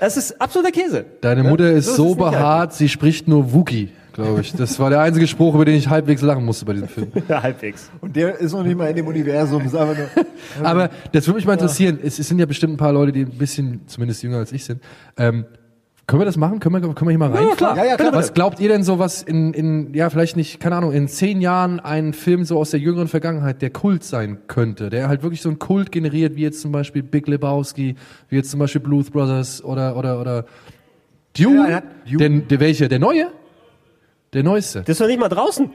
[0.00, 1.04] Das ist absoluter Käse.
[1.20, 1.48] Deine Ne?
[1.50, 4.52] Mutter ist So ist so nicht behaart, sie spricht nur Wookie, glaube ich.
[4.52, 7.12] Das war der einzige Spruch, über den ich halbwegs lachen musste bei diesem Film.
[7.28, 7.90] Ja, halbwegs.
[8.00, 9.64] Und der ist noch nicht mal in dem Universum.
[9.64, 10.08] Ist einfach nur
[10.66, 11.98] Aber das würde mich mal interessieren.
[12.02, 14.64] Es, es sind ja bestimmt ein paar Leute, die ein bisschen, zumindest jünger als ich
[14.64, 14.82] sind.
[15.16, 15.44] Ähm,
[16.06, 16.60] können wir das machen?
[16.60, 17.56] Können wir, können wir hier mal rein?
[17.56, 17.76] klar.
[17.76, 18.12] Ja, ja, klar.
[18.12, 21.40] Was glaubt ihr denn so, was in, in, ja, vielleicht nicht, keine Ahnung, in zehn
[21.40, 25.40] Jahren ein Film so aus der jüngeren Vergangenheit, der Kult sein könnte, der halt wirklich
[25.40, 27.94] so einen Kult generiert, wie jetzt zum Beispiel Big Lebowski,
[28.28, 30.44] wie jetzt zum Beispiel Blues Brothers oder, oder, oder
[31.38, 31.70] Dune?
[31.70, 32.18] Ja, hat Dune.
[32.18, 32.88] Der, der welche?
[32.88, 33.28] Der neue?
[34.34, 34.80] Der neueste.
[34.80, 35.70] Das ist doch nicht mal draußen.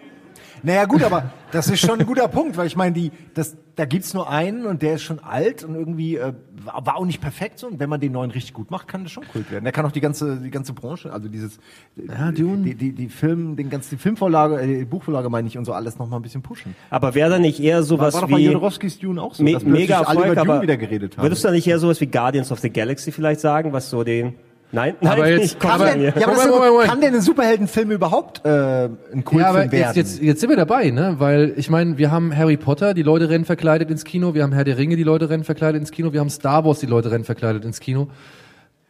[0.64, 3.86] Naja gut, aber das ist schon ein guter Punkt, weil ich meine, die, das, da
[3.86, 6.34] gibt's nur einen und der ist schon alt und irgendwie äh,
[6.66, 7.68] war, war auch nicht perfekt so.
[7.68, 9.64] Und wenn man den neuen richtig gut macht, kann das schon Kult werden.
[9.64, 11.60] Der kann auch die ganze, die ganze Branche, also dieses,
[11.96, 12.64] Ja, Dune.
[12.64, 15.74] die, die, die Film, den ganzen, die Filmvorlage, äh, die Buchvorlage meine ich und so
[15.74, 16.76] alles noch mal ein bisschen pushen.
[16.90, 18.46] Aber wäre da nicht eher War, sowas war doch bei wie...
[18.46, 21.24] Jodorowskis Dune auch so, Me dass mega alle Erfolg, über Dune aber wieder geredet haben.
[21.24, 24.04] würdest du da nicht eher sowas wie Guardians of the Galaxy vielleicht sagen, was so
[24.04, 24.36] den...
[24.72, 25.60] Nein, nein, Aber jetzt- nicht.
[25.60, 26.90] Kann, denn, ja, aber Moment, Moment, Moment.
[26.90, 28.90] kann denn ein Superheldenfilm überhaupt äh, ein
[29.26, 29.96] Kultfilm Ja, aber jetzt, werden?
[29.96, 31.16] jetzt, jetzt sind wir dabei, ne?
[31.18, 34.52] Weil ich meine, wir haben Harry Potter, die Leute rennen verkleidet ins Kino, wir haben
[34.54, 37.10] Herr der Ringe, die Leute rennen verkleidet ins Kino, wir haben Star Wars, die Leute
[37.10, 38.10] rennen verkleidet ins Kino.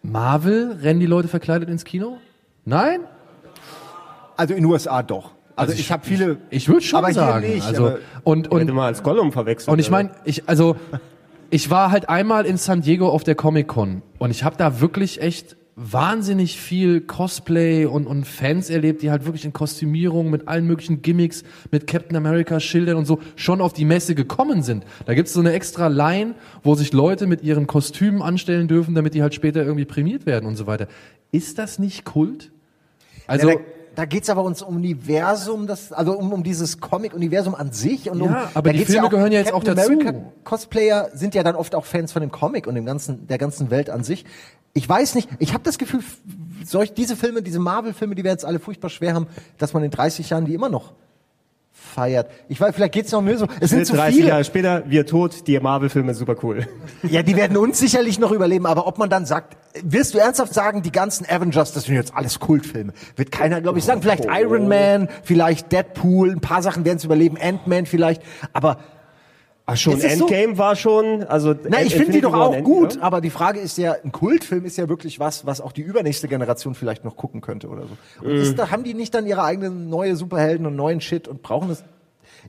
[0.01, 2.17] Marvel rennen die Leute verkleidet ins Kino?
[2.65, 3.01] Nein?
[4.37, 5.31] Also in den USA doch.
[5.55, 6.37] Also, Also ich, ich- habe viele.
[6.49, 7.47] Ich würde schon aber hier sagen.
[7.49, 9.71] nicht, also aber- und und mal als Gollum verwechselt.
[9.71, 10.75] und ich meine, ich also
[11.49, 14.79] ich war halt einmal in San Diego auf der Comic Con und ich habe da
[14.79, 20.47] wirklich echt wahnsinnig viel Cosplay und, und Fans erlebt, die halt wirklich in Kostümierung mit
[20.49, 24.83] allen möglichen Gimmicks, mit Captain America Schildern und so schon auf die Messe gekommen sind.
[25.05, 29.13] Da gibt's so eine extra Line, wo sich Leute mit ihren Kostümen anstellen dürfen, damit
[29.13, 30.87] die halt später irgendwie prämiert werden und so weiter.
[31.31, 32.51] Ist das nicht Kult?
[33.25, 33.55] Also ja,
[33.95, 38.31] da, geht's aber ums Universum, das, also um, um dieses Comic-Universum an sich und um.
[38.31, 39.91] Ja, aber da die Filme auch, gehören ja jetzt auch Captain dazu.
[39.93, 43.37] America Cosplayer sind ja dann oft auch Fans von dem Comic und dem ganzen, der
[43.37, 44.25] ganzen Welt an sich.
[44.79, 45.99] Ich weiß nicht, ich habe das Gefühl,
[46.63, 49.27] solch, diese Filme, diese Marvel-Filme, die wir jetzt alle furchtbar schwer haben,
[49.57, 50.93] dass man in 30 Jahren die immer noch
[51.73, 52.31] feiert.
[52.47, 53.45] Ich weiß, vielleicht geht's noch mehr so.
[53.59, 54.29] Es sind zu 30 viele.
[54.29, 56.65] Jahre später, wir tot, die Marvel-Filme super cool.
[57.03, 60.53] Ja, die werden uns sicherlich noch überleben, aber ob man dann sagt, wirst du ernsthaft
[60.53, 64.01] sagen, die ganzen Avengers, das sind jetzt alles Kultfilme, wird keiner, glaube ich, sagen.
[64.01, 68.21] Vielleicht Iron Man, vielleicht Deadpool, ein paar Sachen werden es überleben, Ant-Man vielleicht,
[68.53, 68.77] aber
[69.73, 70.27] Ach, schon es so?
[70.27, 73.01] Endgame war schon, also na, ich finde die doch auch End- gut, ja.
[73.01, 76.27] aber die Frage ist ja, ein Kultfilm ist ja wirklich was, was auch die übernächste
[76.27, 78.25] Generation vielleicht noch gucken könnte oder so.
[78.27, 81.41] Und ist da, haben die nicht dann ihre eigenen neue Superhelden und neuen Shit und
[81.41, 81.83] brauchen es?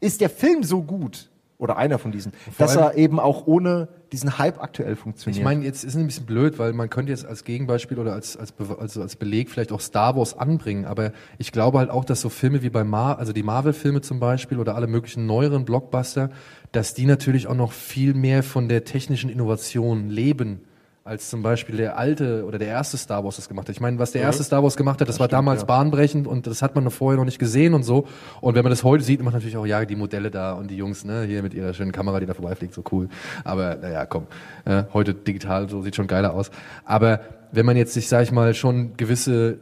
[0.00, 1.28] Ist der Film so gut?
[1.58, 5.36] oder einer von diesen, dass er eben auch ohne diesen Hype aktuell funktioniert.
[5.40, 8.14] Ich meine, jetzt ist es ein bisschen blöd, weil man könnte jetzt als Gegenbeispiel oder
[8.14, 11.90] als, als, Be- also als Beleg vielleicht auch Star Wars anbringen, aber ich glaube halt
[11.90, 15.26] auch, dass so Filme wie bei Mar also die Marvel-Filme zum Beispiel oder alle möglichen
[15.26, 16.30] neueren Blockbuster,
[16.72, 20.60] dass die natürlich auch noch viel mehr von der technischen Innovation leben,
[21.02, 23.74] als zum Beispiel der alte oder der erste Star Wars das gemacht hat.
[23.74, 26.62] Ich meine, was der erste Star Wars gemacht hat, das, war damals bahnbrechend und das
[26.62, 28.06] hat man vorher noch nicht gesehen und so.
[28.40, 30.76] Und wenn man das heute sieht, macht natürlich auch, ja, die Modelle da und die
[30.76, 33.08] Jungs, ne, hier mit ihrer schönen Kamera, die da vorbeifliegt, so cool.
[33.44, 34.26] Aber naja, komm,
[34.66, 36.50] äh, heute digital, so sieht schon geiler aus.
[36.84, 39.58] Aber wenn man jetzt sich, sag ich mal, schon gewisse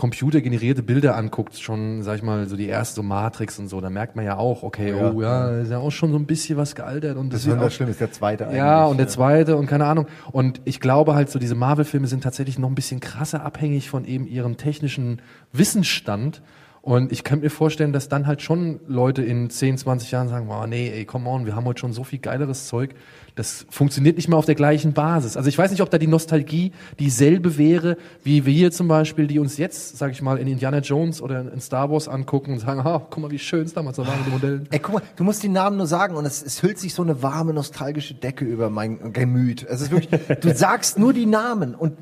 [0.00, 3.92] computergenerierte Bilder anguckt, schon, sag ich mal, so die erste so Matrix und so, dann
[3.92, 5.10] merkt man ja auch, okay, Ja.
[5.12, 7.58] oh ja, ist ja auch schon so ein bisschen was gealtert und das sieht ist
[7.58, 8.90] auch das Schlimme, ist der zweite ja, eigentlich.
[8.92, 10.06] und der zweite und keine Ahnung.
[10.32, 14.06] Und ich glaube halt, so diese Marvel-Filme sind tatsächlich noch ein bisschen krasser abhängig von
[14.06, 15.20] eben ihrem technischen
[15.52, 16.40] Wissensstand.
[16.82, 20.48] Und ich könnte mir vorstellen, dass dann halt schon Leute in 10, 20 Jahren sagen,
[20.50, 22.94] oh nee, ey, come on, wir haben heute schon so viel geileres Zeug.
[23.34, 25.36] Das funktioniert nicht mehr auf der gleichen Basis.
[25.36, 29.38] Also ich weiß nicht, ob da die Nostalgie dieselbe wäre, wie wir zum Beispiel, die
[29.38, 32.80] uns jetzt, sag ich mal, in Indiana Jones oder in Star Wars angucken und sagen,
[32.80, 34.66] ah, guck mal, wie schön es damals war mit den Modellen.
[34.70, 37.02] Ey, guck mal, du musst die Namen nur sagen und es, es hüllt sich so
[37.02, 39.66] eine warme, nostalgische Decke über mein Gemüt.
[39.68, 41.92] Es ist wirklich, du sagst nur die Namen und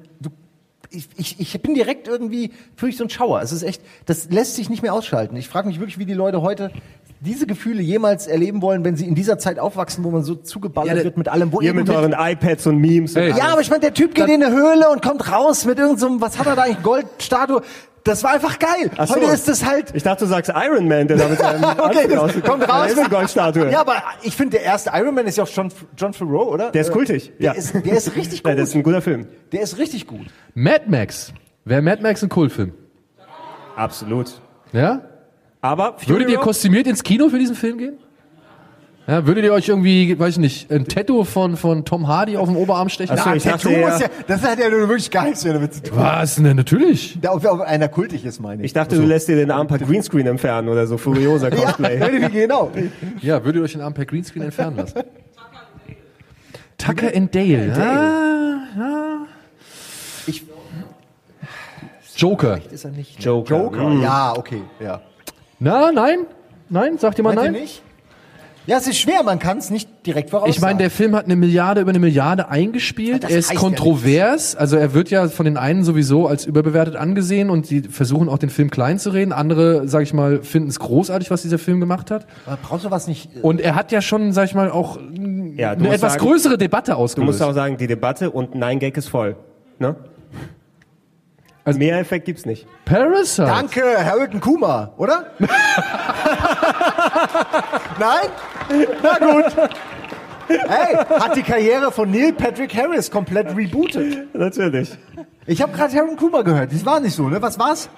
[0.91, 3.43] ich, ich, ich bin direkt irgendwie, fühle ich so einen Schauer.
[3.43, 5.37] Es ist echt, das lässt sich nicht mehr ausschalten.
[5.37, 6.71] Ich frage mich wirklich, wie die Leute heute
[7.21, 10.97] diese Gefühle jemals erleben wollen, wenn sie in dieser Zeit aufwachsen, wo man so zugeballert
[10.99, 11.53] Ja, wird mit allem.
[11.53, 13.17] Wo Ihr mit euren iPads und Memes.
[13.17, 13.33] Und Hey.
[13.33, 13.43] alles.
[13.43, 16.15] ja, aber ich meine, der Typ geht in eine Höhle und kommt raus mit irgendeinem,
[16.15, 17.63] so was hat er da eigentlich, Goldstatue.
[18.09, 18.91] Das war einfach geil.
[18.97, 19.15] Ach so.
[19.17, 22.17] Heute ist das halt, Ich dachte, du sagst Iron Man, der da mit seinem Okay,
[22.17, 22.97] Anzug das kommt raus.
[22.97, 23.71] Eine Goldstatue.
[23.71, 26.71] Ja, aber ich finde, der erste Iron Man ist ja auch John, John Favreau, oder?
[26.71, 27.33] Der ist kultig.
[27.39, 27.53] Der, Ja.
[27.53, 28.59] ist, der ist richtig Ja, gut.
[28.61, 29.27] das ist ein guter Film.
[29.53, 30.27] der ist richtig gut.
[30.55, 31.33] Mad Max.
[31.65, 32.73] Wäre Mad Max ein Kultfilm?
[33.77, 34.41] Absolut.
[34.73, 35.03] Ja?
[35.61, 37.99] Aber Würdet ihr kostümiert ins Kino für diesen Film gehen?
[39.09, 42.47] Ja, würdet ihr euch irgendwie, weiß ich nicht, ein Tattoo von, von Tom Hardy auf
[42.47, 43.17] dem Oberarm stechen?
[43.19, 45.83] Ach so, ich dachte ja, das hat ja nur wirklich gar nichts mehr damit zu
[45.83, 45.97] tun.
[45.97, 46.39] Was?
[46.39, 47.19] Ne, natürlich.
[47.19, 48.67] Da, ob, ob einer kultig ist, meine ich.
[48.67, 51.99] Ich dachte, du lässt dir den Arm per Greenscreen entfernen oder so Furiosa Cosplay.
[52.21, 52.71] ja, genau.
[53.23, 55.01] Ja, würdet ihr euch den Arm per Greenscreen entfernen lassen?
[56.77, 57.69] Tucker and Dale.
[57.69, 59.27] Ja, ja.
[60.27, 60.45] Ich,
[62.15, 62.61] Joker.
[62.71, 63.25] ist er nicht.
[63.25, 63.57] Joker.
[63.57, 63.91] Joker.
[64.03, 65.01] Ja, okay, ja.
[65.61, 66.27] Na, nein?
[66.69, 66.99] Nein?
[66.99, 67.63] Sagt jemand Meint ihr nein?
[67.63, 67.83] nicht?
[68.69, 70.53] Ja, es ist schwer, man kann es nicht direkt voraussagen.
[70.55, 73.25] Ich meine, der Film hat eine Milliarde über eine Milliarde eingespielt.
[73.25, 74.57] Das er ist heißt ja kontrovers.
[74.57, 78.37] also er wird ja von den einen sowieso als überbewertet angesehen und die versuchen auch
[78.37, 79.33] den Film klein zu reden.
[79.33, 82.27] Andere, sag ich mal, finden es großartig, was dieser Film gemacht hat.
[82.45, 83.35] Aber brauchst du was nicht...
[83.37, 84.99] äh, Und er hat ja schon, sag ich mal, auch
[85.57, 87.27] Ja, du eine etwas sagen- größere Debatte Du ausgelöst.
[87.27, 89.37] musst auch sagen, die Debatte und Nein Gag ist voll.
[89.79, 89.97] Ne?
[91.65, 92.67] Also- Mehr Effekt gibt's nicht.
[92.85, 93.47] Parasite.
[93.47, 95.27] Danke, Harrington Kuma, oder?
[97.99, 98.29] Nein?
[99.03, 99.71] Na gut.
[100.49, 104.35] Hey, hat die Karriere von Neil Patrick Harris komplett rebootet.
[104.35, 104.97] Natürlich.
[105.47, 106.73] Ich habe gerade Harrington Kuma gehört.
[106.73, 107.41] Das war nicht so, ne?
[107.43, 107.91] Was war's?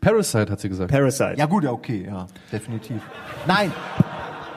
[0.00, 0.90] Parasite hat sie gesagt.
[0.90, 1.34] Parasite.
[1.36, 3.02] Ja gut, ja, okay, ja, definitiv.
[3.46, 3.72] Nein.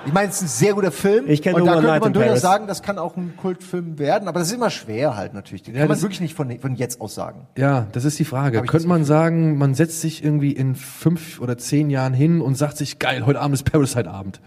[0.06, 1.26] Ich meine, es ist ein sehr guter Film.
[1.30, 3.98] Ich kenne Und nur da könnte Night man durchaus sagen, das kann auch ein Kultfilm
[4.00, 5.64] werden, aber das ist immer schwer halt natürlich.
[5.64, 7.48] Den Ja, kann man das- wirklich nicht von, von jetzt aus sagen.
[7.58, 8.62] Ja, das ist die Frage.
[8.64, 12.78] Könnte man sagen, man setzt sich irgendwie in fünf oder zehn Jahren hin und sagt
[12.78, 14.42] sich, geil, heute Abend ist Parasite-Abend.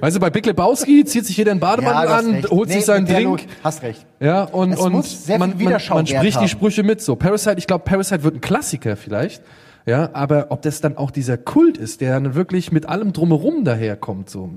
[0.00, 2.50] Weißt du, bei Big Lebowski zieht sich jeder einen Bademantel hast an, recht.
[2.50, 3.24] holt Nee, sich seinen Drink.
[3.28, 4.06] Not- Hast recht.
[4.20, 6.48] Ja, und, Es und muss sehr viel man, man, man spricht die.
[6.48, 7.14] Sprüche mit so.
[7.14, 9.42] Parasite, ich glaube, Parasite wird ein Klassiker vielleicht.
[9.84, 13.64] Ja, aber ob das dann auch dieser Kult ist, der dann wirklich mit allem drumherum
[13.64, 14.50] daherkommt, so,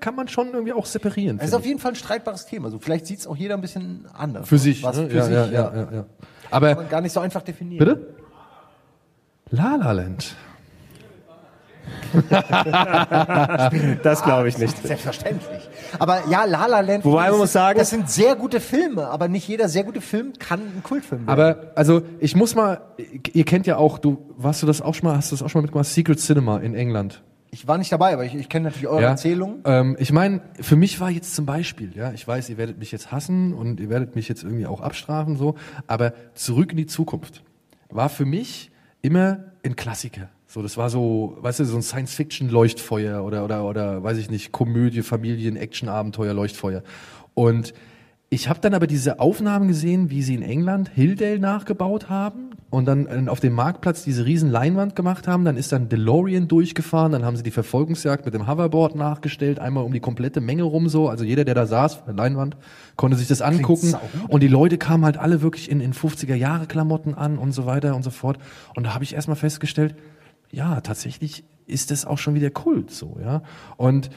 [0.00, 1.38] kann man schon irgendwie auch separieren.
[1.38, 2.66] Das ist auf jeden Fall ein streitbares Thema.
[2.66, 4.48] Also vielleicht sieht es auch jeder ein bisschen anders.
[4.48, 4.82] für sich.
[4.82, 5.08] Was ne?
[5.08, 5.52] für ja, sich, ja, ja.
[5.52, 6.06] ja, ja, ja.
[6.50, 7.78] Aber, Kann man gar nicht so einfach definieren.
[7.78, 8.14] bitte?
[9.50, 10.36] La La Land.
[14.02, 14.76] Das glaube ich nicht.
[14.86, 15.68] Selbstverständlich.
[15.98, 17.04] Aber ja, La La Land.
[17.04, 20.00] Wobei man das muss sagen- das sind sehr gute Filme, aber nicht jeder sehr gute
[20.00, 21.30] Film kann ein Kultfilm werden.
[21.40, 22.80] Aber also ich muss mal,
[23.32, 25.48] ihr kennt ja auch, du warst du das auch schon mal, hast du das auch
[25.50, 27.22] schon mal mitgemacht, Secret Cinema in England.
[27.50, 29.08] ich war nicht dabei, aber ich, ich kenne natürlich eure Ja.
[29.10, 29.60] Erzählung.
[29.64, 32.92] Ähm, ich meine, für mich war jetzt zum Beispiel, ja, ich weiß, ihr werdet mich
[32.92, 36.86] jetzt hassen und ihr werdet mich jetzt irgendwie auch abstrafen so, aber zurück in die
[36.86, 37.42] Zukunft
[37.90, 38.70] war für mich
[39.02, 40.28] immer ein Klassiker.
[40.52, 44.50] So, das war so, weißt du, so ein Science-Fiction-Leuchtfeuer oder, oder, oder, weiß ich nicht,
[44.50, 46.82] Komödie, Familien, Action-Abenteuer, Leuchtfeuer.
[47.34, 47.72] Und
[48.30, 52.86] ich habe dann aber diese Aufnahmen gesehen, wie sie in England Hilldale nachgebaut haben und
[52.86, 55.44] dann äh, auf dem Marktplatz diese riesen Leinwand gemacht haben.
[55.44, 59.84] Dann ist dann DeLorean durchgefahren, dann haben sie die Verfolgungsjagd mit dem Hoverboard nachgestellt, einmal
[59.84, 61.08] um die komplette Menge rum so.
[61.08, 62.56] Also jeder, der da saß, Leinwand,
[62.96, 63.94] konnte sich das angucken.
[64.26, 68.02] Und die Leute kamen halt alle wirklich in, in 50er-Jahre-Klamotten an und so weiter und
[68.02, 68.38] so fort.
[68.74, 69.94] Und da habe ich erstmal festgestellt,
[70.50, 73.42] ja, tatsächlich ist das auch schon wieder Kult so, ja.
[73.76, 74.10] Und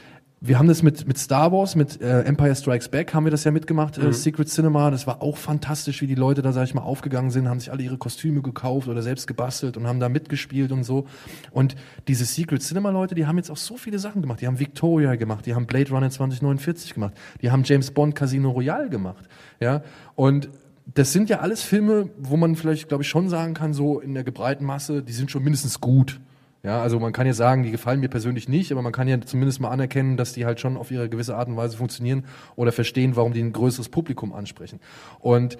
[0.46, 3.44] wir haben das mit, mit Star Wars, mit äh, Empire Strikes Back haben wir das
[3.44, 4.90] ja mitgemacht, äh, Secret Cinema.
[4.90, 7.72] Das war auch fantastisch, wie die Leute da, sag ich mal, aufgegangen sind, haben sich
[7.72, 11.06] alle ihre Kostüme gekauft oder selbst gebastelt und haben da mitgespielt und so.
[11.50, 11.76] Und
[12.08, 14.42] diese Secret Cinema Leute, die haben jetzt auch so viele Sachen gemacht.
[14.42, 18.50] Die haben Victoria gemacht, die haben Blade Runner 2049 gemacht, die haben James Bond Casino
[18.50, 19.26] Royale gemacht.
[19.60, 19.82] Ja,
[20.14, 20.50] und
[20.94, 24.14] das sind ja alles Filme, wo man vielleicht, glaube ich, schon sagen kann, so in
[24.14, 26.20] der gebreiten Masse, die sind schon mindestens gut.
[26.62, 29.20] Ja, also man kann ja sagen, die gefallen mir persönlich nicht, aber man kann ja
[29.20, 32.24] zumindest mal anerkennen, dass die halt schon auf ihre gewisse Art und Weise funktionieren
[32.56, 34.80] oder verstehen, warum die ein größeres Publikum ansprechen.
[35.18, 35.58] Und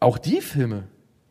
[0.00, 0.84] auch die Filme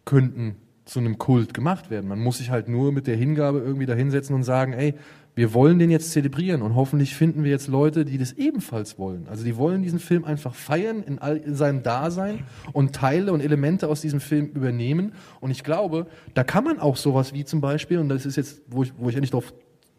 [0.04, 2.08] könnten zu einem Kult gemacht werden.
[2.08, 4.96] Man muss sich halt nur mit der Hingabe irgendwie dahinsetzen und sagen, ey,
[5.36, 9.28] wir wollen den jetzt zelebrieren und hoffentlich finden wir jetzt Leute, die das ebenfalls wollen.
[9.30, 13.42] Also die wollen diesen Film einfach feiern in, all, in seinem Dasein und Teile und
[13.42, 15.14] Elemente aus diesem Film übernehmen.
[15.40, 18.62] Und ich glaube, da kann man auch sowas wie zum Beispiel, und das ist jetzt,
[18.68, 19.54] wo ich, wo ich endlich drauf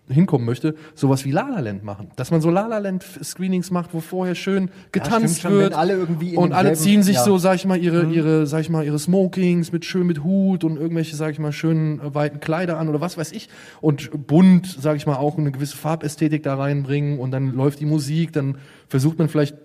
[0.09, 2.09] hinkommen möchte, sowas wie La La Land machen.
[2.17, 5.79] Dass man so La La Land Screenings macht, wo vorher schön getanzt schon, wird wenn
[5.79, 7.23] alle irgendwie und alle ziehen sich ja.
[7.23, 7.27] Mhm.
[7.27, 10.65] so, sag ich mal, ihre ihre sag ich mal ihre Smokings mit schön mit Hut
[10.65, 13.49] und irgendwelche sag ich mal schönen äh, weiten Kleider an oder was weiß ich
[13.81, 17.87] und bunt, sag ich mal, auch eine gewisse Farbästhetik da reinbringen und dann läuft die
[17.87, 19.57] Musik, dann versucht man vielleicht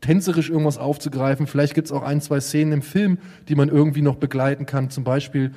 [0.00, 1.46] tänzerisch irgendwas aufzugreifen.
[1.46, 3.18] Vielleicht gibt's auch ein, zwei Szenen im Film,
[3.48, 4.90] die man irgendwie noch begleiten kann.
[4.90, 5.52] Zum Beispiel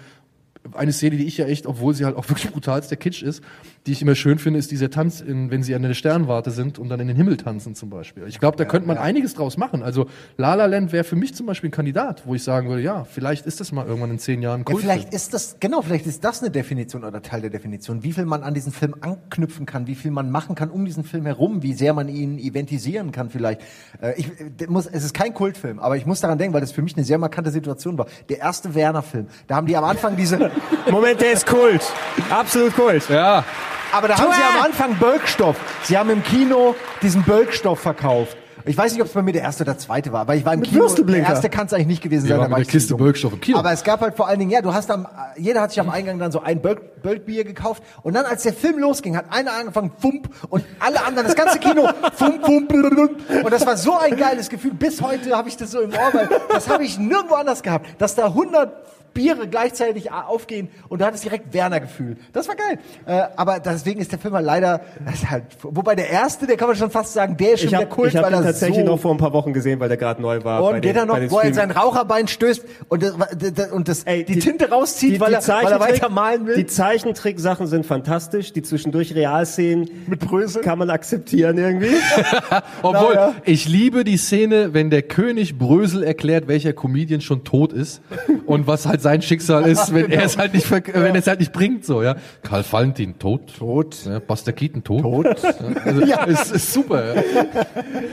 [0.73, 3.41] eine Szene, die ich ja echt, obwohl sie halt auch wirklich brutalst der Kitsch ist,
[3.87, 6.77] die ich immer schön finde, ist dieser Tanz, in, wenn sie an der Sternwarte sind
[6.79, 8.25] und dann in den Himmel tanzen zum Beispiel.
[8.27, 9.81] Ich glaube, da könnte man einiges draus machen.
[9.81, 10.07] Also
[10.37, 13.05] La La Land wäre für mich zum Beispiel ein Kandidat, wo ich sagen würde, ja,
[13.05, 14.81] vielleicht ist das mal irgendwann in zehn Jahren Ja, cool.
[14.81, 18.25] vielleicht ist das, genau, vielleicht ist das eine Definition oder Teil der Definition, wie viel
[18.25, 21.63] man an diesen Film anknüpfen kann, wie viel man machen kann um diesen Film herum,
[21.63, 23.61] wie sehr man ihn eventisieren kann vielleicht.
[24.01, 24.29] Äh, ich,
[24.67, 27.05] muss, es ist kein Kultfilm, aber ich muss daran denken, weil das für mich eine
[27.05, 28.07] sehr markante Situation war.
[28.27, 30.48] Der erste Werner-Film, da haben die am Anfang diese,
[30.91, 31.81] Moment, der ist Kult.
[32.29, 33.09] Absolut Kult.
[33.09, 33.43] Ja,
[33.91, 35.55] aber da haben sie am Anfang Bölkstoff.
[35.83, 38.37] Sie haben im Kino diesen Bölkstoff verkauft.
[38.65, 40.53] Ich weiß nicht, ob es bei mir der erste oder zweite war, weil ich war
[40.53, 40.85] im Mit Kino.
[40.87, 42.37] Der erste kann es eigentlich nicht gewesen Wir sein.
[42.37, 42.93] da mit war der ich Kiste.
[42.95, 43.57] Bölkstoff im Kino.
[43.57, 45.89] Aber es gab halt vor allen Dingen, ja, du hast am, jeder hat sich am
[45.89, 49.53] Eingang dann so ein Bölk, Bölkbier gekauft und dann, als der Film losging, hat einer
[49.53, 53.15] angefangen, Fump und alle anderen, das ganze Kino, Fump, Fump, blululul.
[53.43, 54.73] und das war so ein geiles Gefühl.
[54.73, 57.87] Bis heute habe ich das so im Ohr, weil das habe ich nirgendwo anders gehabt,
[57.97, 58.71] dass da 100
[59.13, 62.17] Biere gleichzeitig aufgehen und du hattest direkt Werner-Gefühl.
[62.33, 62.79] Das war geil.
[63.05, 64.81] Äh, aber deswegen ist der Film halt leider,
[65.29, 67.79] halt, wobei der erste, der kann man schon fast sagen, der ist schon Ich der
[67.81, 69.87] habe Kult, hab weil ihn er tatsächlich so noch vor ein paar Wochen gesehen, weil
[69.89, 70.61] der gerade neu war.
[70.61, 73.87] bei und geht den- er noch, wo er in sein Raucherbein stößt und, das, und
[73.87, 76.55] das, Ey, die, Tinte rauszieht, weil, er, weil er weiter malen will.
[76.55, 78.53] Die Zeichentrick-Sachen sind fantastisch.
[78.53, 80.61] Die zwischendurch Realszenen Mit Brösel.
[80.61, 81.89] kann man akzeptieren irgendwie.
[82.81, 83.35] Obwohl, Naja.
[83.45, 88.01] ich liebe die Szene, wenn der König Brösel erklärt, welcher Comedian schon tot ist
[88.45, 91.27] und was halt sein Schicksal ist, wenn er es halt nicht, verk- wenn er es
[91.27, 92.15] halt nicht bringt, so, ja.
[92.43, 93.53] Karl Valentin, tot.
[93.57, 94.05] Tot.
[94.05, 95.01] Ja, Buster Keaton, tot.
[95.01, 95.43] Tot.
[95.43, 96.23] Ja, also, Ja.
[96.25, 97.23] Ist, ist super, ja.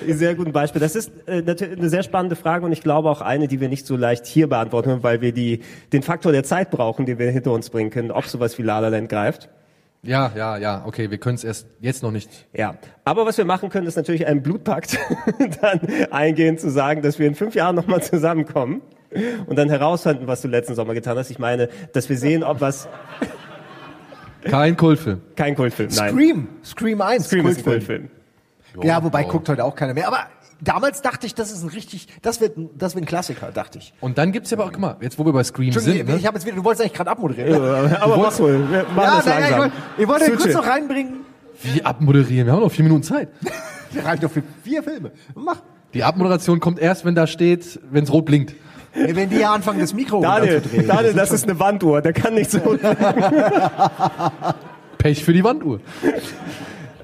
[0.15, 0.81] Sehr guten Beispiel.
[0.81, 3.69] Das ist äh, natürlich eine sehr spannende Frage und ich glaube auch eine, die wir
[3.69, 5.61] nicht so leicht hier beantworten können, weil wir die,
[5.93, 8.79] den Faktor der Zeit brauchen, den wir hinter uns bringen können, ob sowas wie La
[8.79, 9.49] La Land greift.
[10.03, 12.31] Ja, ja, ja, okay, wir können es erst jetzt noch nicht.
[12.53, 14.99] Ja, aber was wir machen können, ist natürlich einen Blutpakt
[15.63, 15.81] dann
[16.13, 18.83] eingehen, zu sagen, dass wir in fünf Jahren nochmal zusammenkommen
[19.47, 21.31] und dann herausfinden, was du letzten Sommer getan hast.
[21.31, 22.89] Ich meine, dass wir sehen, ob was
[24.45, 25.21] Kein Kultfilm.
[25.35, 26.11] kein Kultfilm, nein.
[26.13, 26.49] Scream.
[26.65, 27.27] Scream 1.
[27.27, 28.09] Scream ist ein Kultfilm.
[28.75, 28.87] Kultfilm.
[28.87, 29.33] Ja, wobei wow.
[29.33, 30.07] guckt heute auch keiner mehr.
[30.07, 30.19] Aber
[30.61, 33.79] damals dachte ich, das ist ein richtig, das wird, ein- das wird ein Klassiker, dachte
[33.79, 33.93] ich.
[34.01, 36.17] Und dann gibt's ja aber auch, guck mal, jetzt wo wir bei Scream sind, ne?
[36.17, 37.61] ich habe jetzt wieder, du wolltest eigentlich gerade abmoderieren.
[37.63, 37.99] ne?
[38.01, 39.59] Aber mach wohl, wir machen Ja, das nein, ich langsam.
[39.61, 41.15] wollte, ich wollte kurz noch reinbringen.
[41.63, 42.47] Wie abmoderieren?
[42.47, 43.29] Wir haben noch vier Minuten Zeit.
[44.05, 45.11] Reicht doch für vier Filme.
[45.35, 45.63] Mach.
[45.95, 48.55] Die Abmoderation kommt erst, wenn da steht, wenn's rot blinkt.
[48.97, 50.89] Wenn die ja anfangen, das Mikro Daniel, runterzudrehen.
[50.89, 52.59] Daniel, das ist eine Wanduhr, der kann nicht so.
[54.99, 55.81] Pech für die Wanduhr.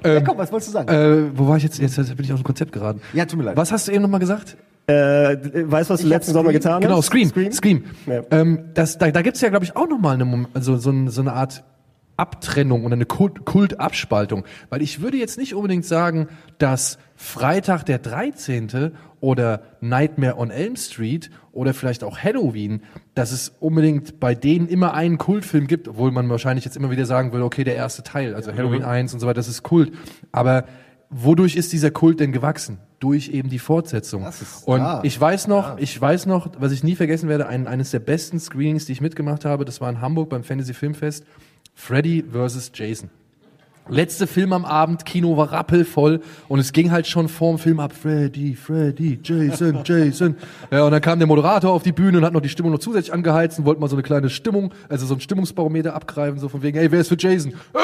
[0.03, 0.89] Ja, komm, was wolltest du sagen?
[0.89, 1.79] Äh, wo war ich jetzt?
[1.79, 3.01] Jetzt bin ich aus dem Konzept geraten.
[3.13, 3.57] Ja, tut mir leid.
[3.57, 4.57] Was hast du eben nochmal gesagt?
[4.87, 7.05] äh, weißt du, was du Ich letzten Sommer getan Genau, hast?
[7.05, 7.29] Scream.
[7.29, 7.51] Scream.
[7.53, 7.83] Scream?
[8.05, 8.21] Ja.
[8.31, 11.31] Ähm, das, da da gibt's ja, glaube ich, auch nochmal eine, so, ein, so eine
[11.33, 11.63] Art
[12.17, 14.43] Abtrennung oder eine Kult, Kultabspaltung.
[14.69, 18.91] Weil ich würde jetzt nicht unbedingt sagen, dass Freitag der 13.
[19.19, 22.81] oder Nightmare on Elm Street oder vielleicht auch Halloween,
[23.15, 27.05] dass es unbedingt bei denen immer einen Kultfilm gibt, obwohl man wahrscheinlich jetzt immer wieder
[27.05, 29.93] sagen würde, okay, der erste Teil, also Halloween 1 und so weiter, das ist Kult.
[30.31, 30.65] Aber
[31.09, 32.79] wodurch ist dieser Kult denn gewachsen?
[32.99, 34.25] Durch eben die Fortsetzung.
[34.65, 37.91] Und ah, ich weiß noch, ich weiß noch, was ich nie vergessen werde, ein, eines
[37.91, 41.25] der besten Screenings, die ich mitgemacht habe, das war in Hamburg beim Fantasy Filmfest,
[41.75, 42.71] Freddy vs.
[42.73, 43.09] Jason.
[43.89, 47.91] Letzte Film am Abend, Kino war rappelvoll und es ging halt schon vorm Film ab,
[47.91, 50.37] Freddy, Freddy, Jason, Jason.
[50.71, 52.79] Ja, und dann kam der Moderator auf die Bühne und hat noch die Stimmung noch
[52.79, 56.47] zusätzlich angeheizt und wollte mal so eine kleine Stimmung, also so ein Stimmungsbarometer abgreifen, so
[56.47, 57.55] von wegen, ey, wer ist für Jason?
[57.73, 57.81] Ey,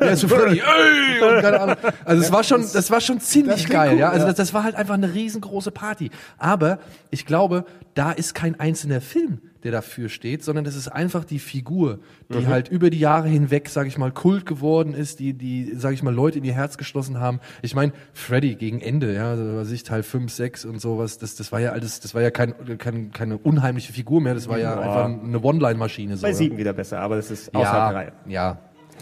[0.00, 1.76] Der ist so Freddy, ey, und keine Ahnung.
[2.04, 4.08] Also es war schon, das war schon ziemlich geil, cool, ja.
[4.10, 4.26] Also ja.
[4.28, 6.10] das, das war halt einfach eine riesengroße Party.
[6.38, 6.78] Aber
[7.10, 7.64] ich glaube,
[7.94, 12.38] da ist kein einzelner Film, der dafür steht, sondern das ist einfach die Figur, die
[12.40, 12.48] Mhm.
[12.48, 16.02] halt über die Jahre hinweg, sag ich mal, Kult geworden ist, die, die, sag ich
[16.02, 17.40] mal, Leute in ihr Herz geschlossen haben.
[17.62, 21.34] Ich meine, Freddy gegen Ende, ja, also, was ich Teil 5, 6 und sowas, das,
[21.36, 24.58] das war ja alles, das war ja kein, kein, keine unheimliche Figur mehr, das war
[24.58, 26.16] ja einfach eine One-Line-Maschine.
[26.16, 26.34] So, Bei ja.
[26.34, 28.12] sieben wieder besser, aber das ist außerhalb der Ja, Reihe.
[28.26, 28.58] ja.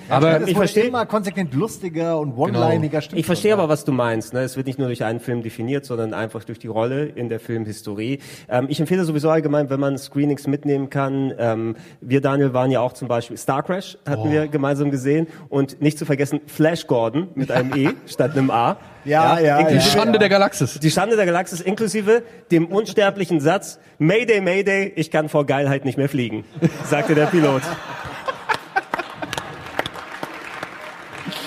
[0.08, 3.92] Aber Aber ich verstehe- immer konsequent lustiger und one-liniger stimmt Ich verstehe aber, was du
[3.92, 4.32] meinst.
[4.32, 4.40] Ne?
[4.40, 7.40] Es wird nicht nur durch einen Film definiert, sondern einfach durch die Rolle in der
[7.40, 8.18] Filmhistorie.
[8.48, 11.32] Ähm, ich empfehle sowieso allgemein, wenn man Screenings mitnehmen kann.
[11.38, 15.26] Ähm, wir, Daniel, waren ja auch zum Beispiel Star Crash, hatten wir gemeinsam gesehen.
[15.48, 18.76] Und nicht zu vergessen, Flash Gordon mit einem E statt einem A.
[19.04, 19.80] Ja, ja, die ja.
[19.80, 20.78] Schande der Galaxis.
[20.78, 22.22] Die Schande der Galaxis inklusive
[22.52, 26.44] dem unsterblichen Satz, Mayday, Mayday, ich kann vor Geilheit nicht mehr fliegen,
[26.84, 27.62] sagte der Pilot.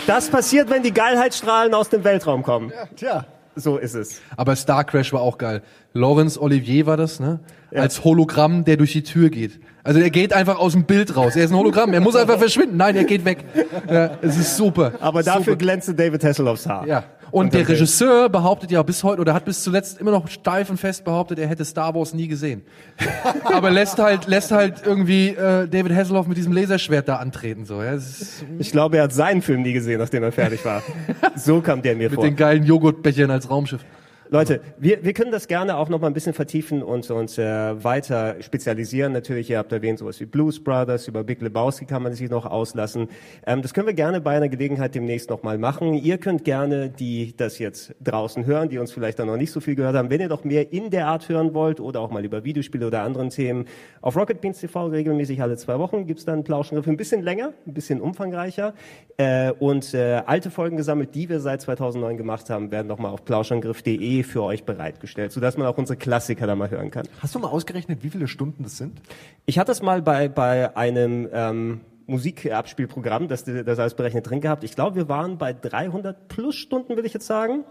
[0.07, 2.71] Das passiert, wenn die Geilheitsstrahlen aus dem Weltraum kommen.
[2.95, 3.25] Tja.
[3.57, 4.21] So ist es.
[4.35, 5.61] Aber Star Crash war auch geil.
[5.93, 7.39] Laurence Olivier war das, ne?
[7.73, 9.59] Als Hologramm, der durch die Tür geht.
[9.83, 11.35] Also er geht einfach aus dem Bild raus.
[11.35, 11.93] Er ist ein Hologramm.
[11.93, 12.75] Er muss einfach verschwinden.
[12.75, 13.45] Nein, er geht weg.
[13.89, 14.93] Ja, es ist super.
[14.99, 15.55] Aber dafür super.
[15.57, 16.85] glänzte David Hasselhoffs Haar.
[16.85, 17.03] Ja.
[17.35, 20.77] Und der Regisseur behauptet ja bis heute oder hat bis zuletzt immer noch steif und
[20.77, 22.61] fest behauptet, er hätte Star Wars nie gesehen.
[23.43, 27.83] Aber lässt halt lässt halt irgendwie äh, David Hasselhoff mit diesem Laserschwert da antreten so.
[27.83, 30.81] Ja, ist Ich glaube, er hat seinen Film nie gesehen, nachdem er fertig war.
[31.35, 32.23] So kam der mir mit vor.
[32.23, 33.81] den geilen Joghurtbechern als Raumschiff.
[34.29, 37.83] Leute, wir, wir können das gerne auch noch mal ein bisschen vertiefen und uns äh,
[37.83, 39.13] weiter spezialisieren.
[39.13, 42.47] Natürlich, ihr habt erwähnt, sowas wie Blues Brothers, über Big Lebowski kann man sich noch
[42.47, 43.09] auslassen.
[43.45, 45.93] Ähm, das können wir gerne bei einer Gelegenheit demnächst noch mal machen.
[45.93, 49.59] Ihr könnt gerne, die das jetzt draußen hören, die uns vielleicht dann noch nicht so
[49.59, 52.25] viel gehört haben, wenn ihr doch mehr in der Art hören wollt oder auch mal
[52.25, 53.65] über Videospiele oder anderen Themen,
[54.01, 57.73] auf Rocket Beans TV regelmäßig alle zwei Wochen gibt's dann Plauschengriff ein bisschen länger, ein
[57.75, 58.73] bisschen umfangreicher
[59.17, 63.09] äh, und äh, alte Folgen gesammelt, die wir seit 2009 gemacht haben, werden noch mal
[63.09, 67.07] auf plauschangriff.de für euch bereitgestellt, sodass man auch unsere Klassiker da mal hören kann.
[67.21, 68.99] Hast du mal ausgerechnet, wie viele Stunden das sind?
[69.45, 74.63] Ich hatte es mal bei, bei einem ähm, Musikabspielprogramm, das das alles berechnet drin gehabt.
[74.63, 77.63] Ich glaube, wir waren bei 300 plus Stunden, will ich jetzt sagen.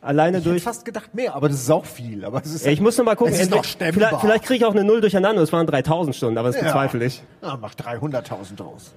[0.00, 0.62] Alleine Ich hätte durch.
[0.62, 2.24] fast gedacht mehr, aber das ist auch viel.
[2.26, 3.32] Aber es ist Ja, ich muss noch mal gucken.
[3.32, 3.94] Es ist noch stemmbar.
[4.10, 5.40] vielleicht vielleicht kriege ich auch eine Null durcheinander.
[5.42, 6.64] Es waren 3000 Stunden, aber das Ja.
[6.64, 7.22] bezweifle ich.
[7.40, 8.92] Ah, mach 300.000 draus.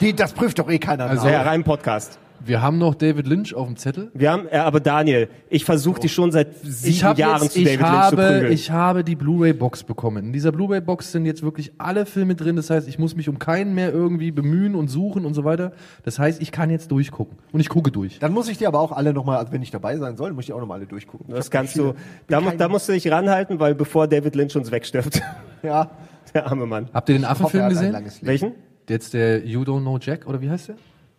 [0.00, 1.32] Die, das prüft doch eh keiner Also- nach.
[1.32, 2.18] Ja, rein Podcast.
[2.46, 4.10] Wir haben noch David Lynch auf dem Zettel.
[4.14, 7.64] Wir haben, äh, aber Daniel, ich versuche dich schon seit sieben Jahren jetzt, zu ich
[7.64, 8.52] David Lynch zu habe, prügeln.
[8.52, 10.26] ich habe die Blu-ray-Box bekommen.
[10.26, 12.56] In dieser Blu-ray-Box sind jetzt wirklich alle Filme drin.
[12.56, 15.72] Das heißt, ich muss mich um keinen mehr irgendwie bemühen und suchen und so weiter.
[16.04, 18.18] Das heißt, ich kann jetzt durchgucken und ich gucke durch.
[18.18, 20.42] Dann muss ich dir aber auch alle nochmal, also wenn ich dabei sein soll, muss
[20.42, 21.26] ich die auch nochmal alle durchgucken.
[21.34, 21.94] Das kannst du,
[22.28, 25.22] da, da musst du dich ranhalten, weil bevor David Lynch uns wegstirbt,
[25.62, 25.90] Ja,
[26.34, 26.88] der arme Mann.
[26.92, 27.96] Habt ihr den Affenfilm gesehen?
[28.22, 28.52] Welchen?
[28.88, 30.76] Jetzt der You Don't Know Jack oder wie heißt der?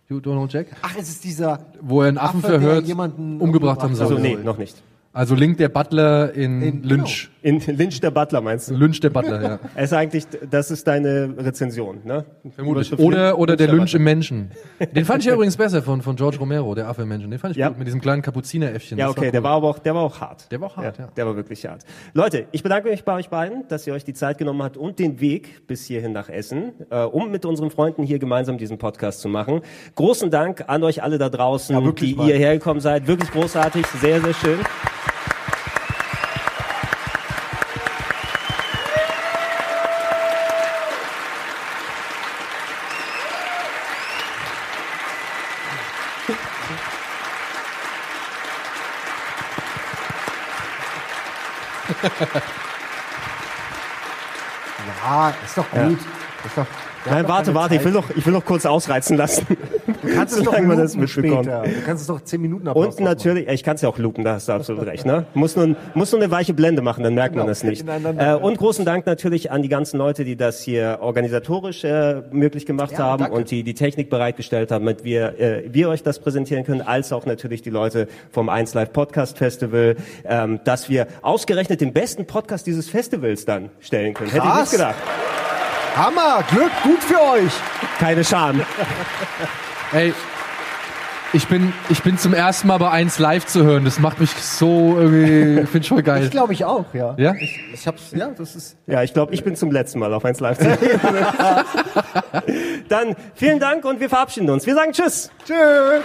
[0.07, 0.67] You Don't Know Jack?
[0.83, 4.07] Ach, es ist dieser Wo er einen Affen Affe, verhört, jemanden umgebracht haben soll.
[4.07, 4.81] Also nee, noch nicht.
[5.13, 7.31] Also Link der Butler in, In- Lynch.
[7.45, 8.73] In Lynch der Butler meinst du?
[8.73, 9.59] Lynch der Butler, ja.
[9.75, 12.25] Es ist eigentlich, das ist deine Rezension, ne?
[12.55, 12.97] Vermutlich.
[12.97, 13.97] Oder, oder der Lynch Butler.
[13.97, 14.51] im Menschen.
[14.95, 17.29] Den fand ich ja übrigens besser von, von George Romero, der Affe im Menschen.
[17.29, 17.67] Den fand ich Ja.
[17.67, 18.97] gut mit diesem kleinen Kapuzineräffchen.
[18.97, 19.31] Ja, okay, cool.
[19.31, 20.51] der war aber auch, der war auch hart.
[20.51, 21.07] Der war auch hart, ja.
[21.15, 21.83] Der war wirklich hart.
[22.15, 24.97] Leute, ich bedanke mich bei euch beiden, dass ihr euch die Zeit genommen habt und
[24.97, 29.21] den Weg bis hierhin nach Essen, äh, um mit unseren Freunden hier gemeinsam diesen Podcast
[29.21, 29.61] zu machen.
[29.93, 32.25] Großen Dank an euch alle da draußen, Ja, die mal.
[32.25, 33.05] hierher gekommen seid.
[33.05, 34.57] Wirklich großartig, sehr, sehr schön.
[55.03, 55.99] Ja, ist doch gut.
[56.45, 56.66] Ist doch,
[57.07, 59.45] Nein, warte, warte, ich will noch, ich will noch kurz ausreizen lassen.
[60.01, 61.63] Du kannst es doch wir das später.
[61.63, 64.24] Du kannst es doch 10 Minuten Applaus Und natürlich, ich kann es ja auch loopen,
[64.24, 65.05] da hast du absolut recht.
[65.05, 65.26] Ne?
[65.36, 67.86] Muss, nur, muss nur eine weiche Blende machen, dann merkt man Genau, das nicht.
[68.18, 72.66] Äh, und großen Dank natürlich an die ganzen Leute, die das hier organisatorisch äh, möglich
[72.66, 73.38] gemacht Ja, haben danke.
[73.38, 77.13] und die die Technik bereitgestellt haben, damit wir, äh, wir euch das präsentieren können, als
[77.13, 79.95] auch natürlich die Leute vom 1 Live Podcast Festival,
[80.26, 84.32] ähm, dass wir ausgerechnet den besten Podcast dieses Festivals dann stellen können.
[84.32, 84.72] Hätte ich Krass.
[84.72, 84.95] nicht gedacht.
[85.95, 87.53] Hammer, Glück, gut für euch.
[87.99, 88.61] Keine Scham.
[89.93, 90.13] Ey,
[91.31, 93.85] ich bin, ich bin zum ersten Mal bei 1 live zu hören.
[93.85, 96.23] Das macht mich so irgendwie, ich finde schon geil.
[96.23, 97.15] Ich glaube ich auch, ja.
[97.17, 97.33] Ja?
[97.39, 98.77] Ich, ich hab's, ja, das ist.
[98.87, 100.57] Ja, ich glaube, ich bin zum letzten Mal auf 1 Live.
[102.89, 104.65] Dann vielen Dank und wir verabschieden uns.
[104.65, 105.31] Wir sagen Tschüss.
[105.45, 106.03] Tschüss.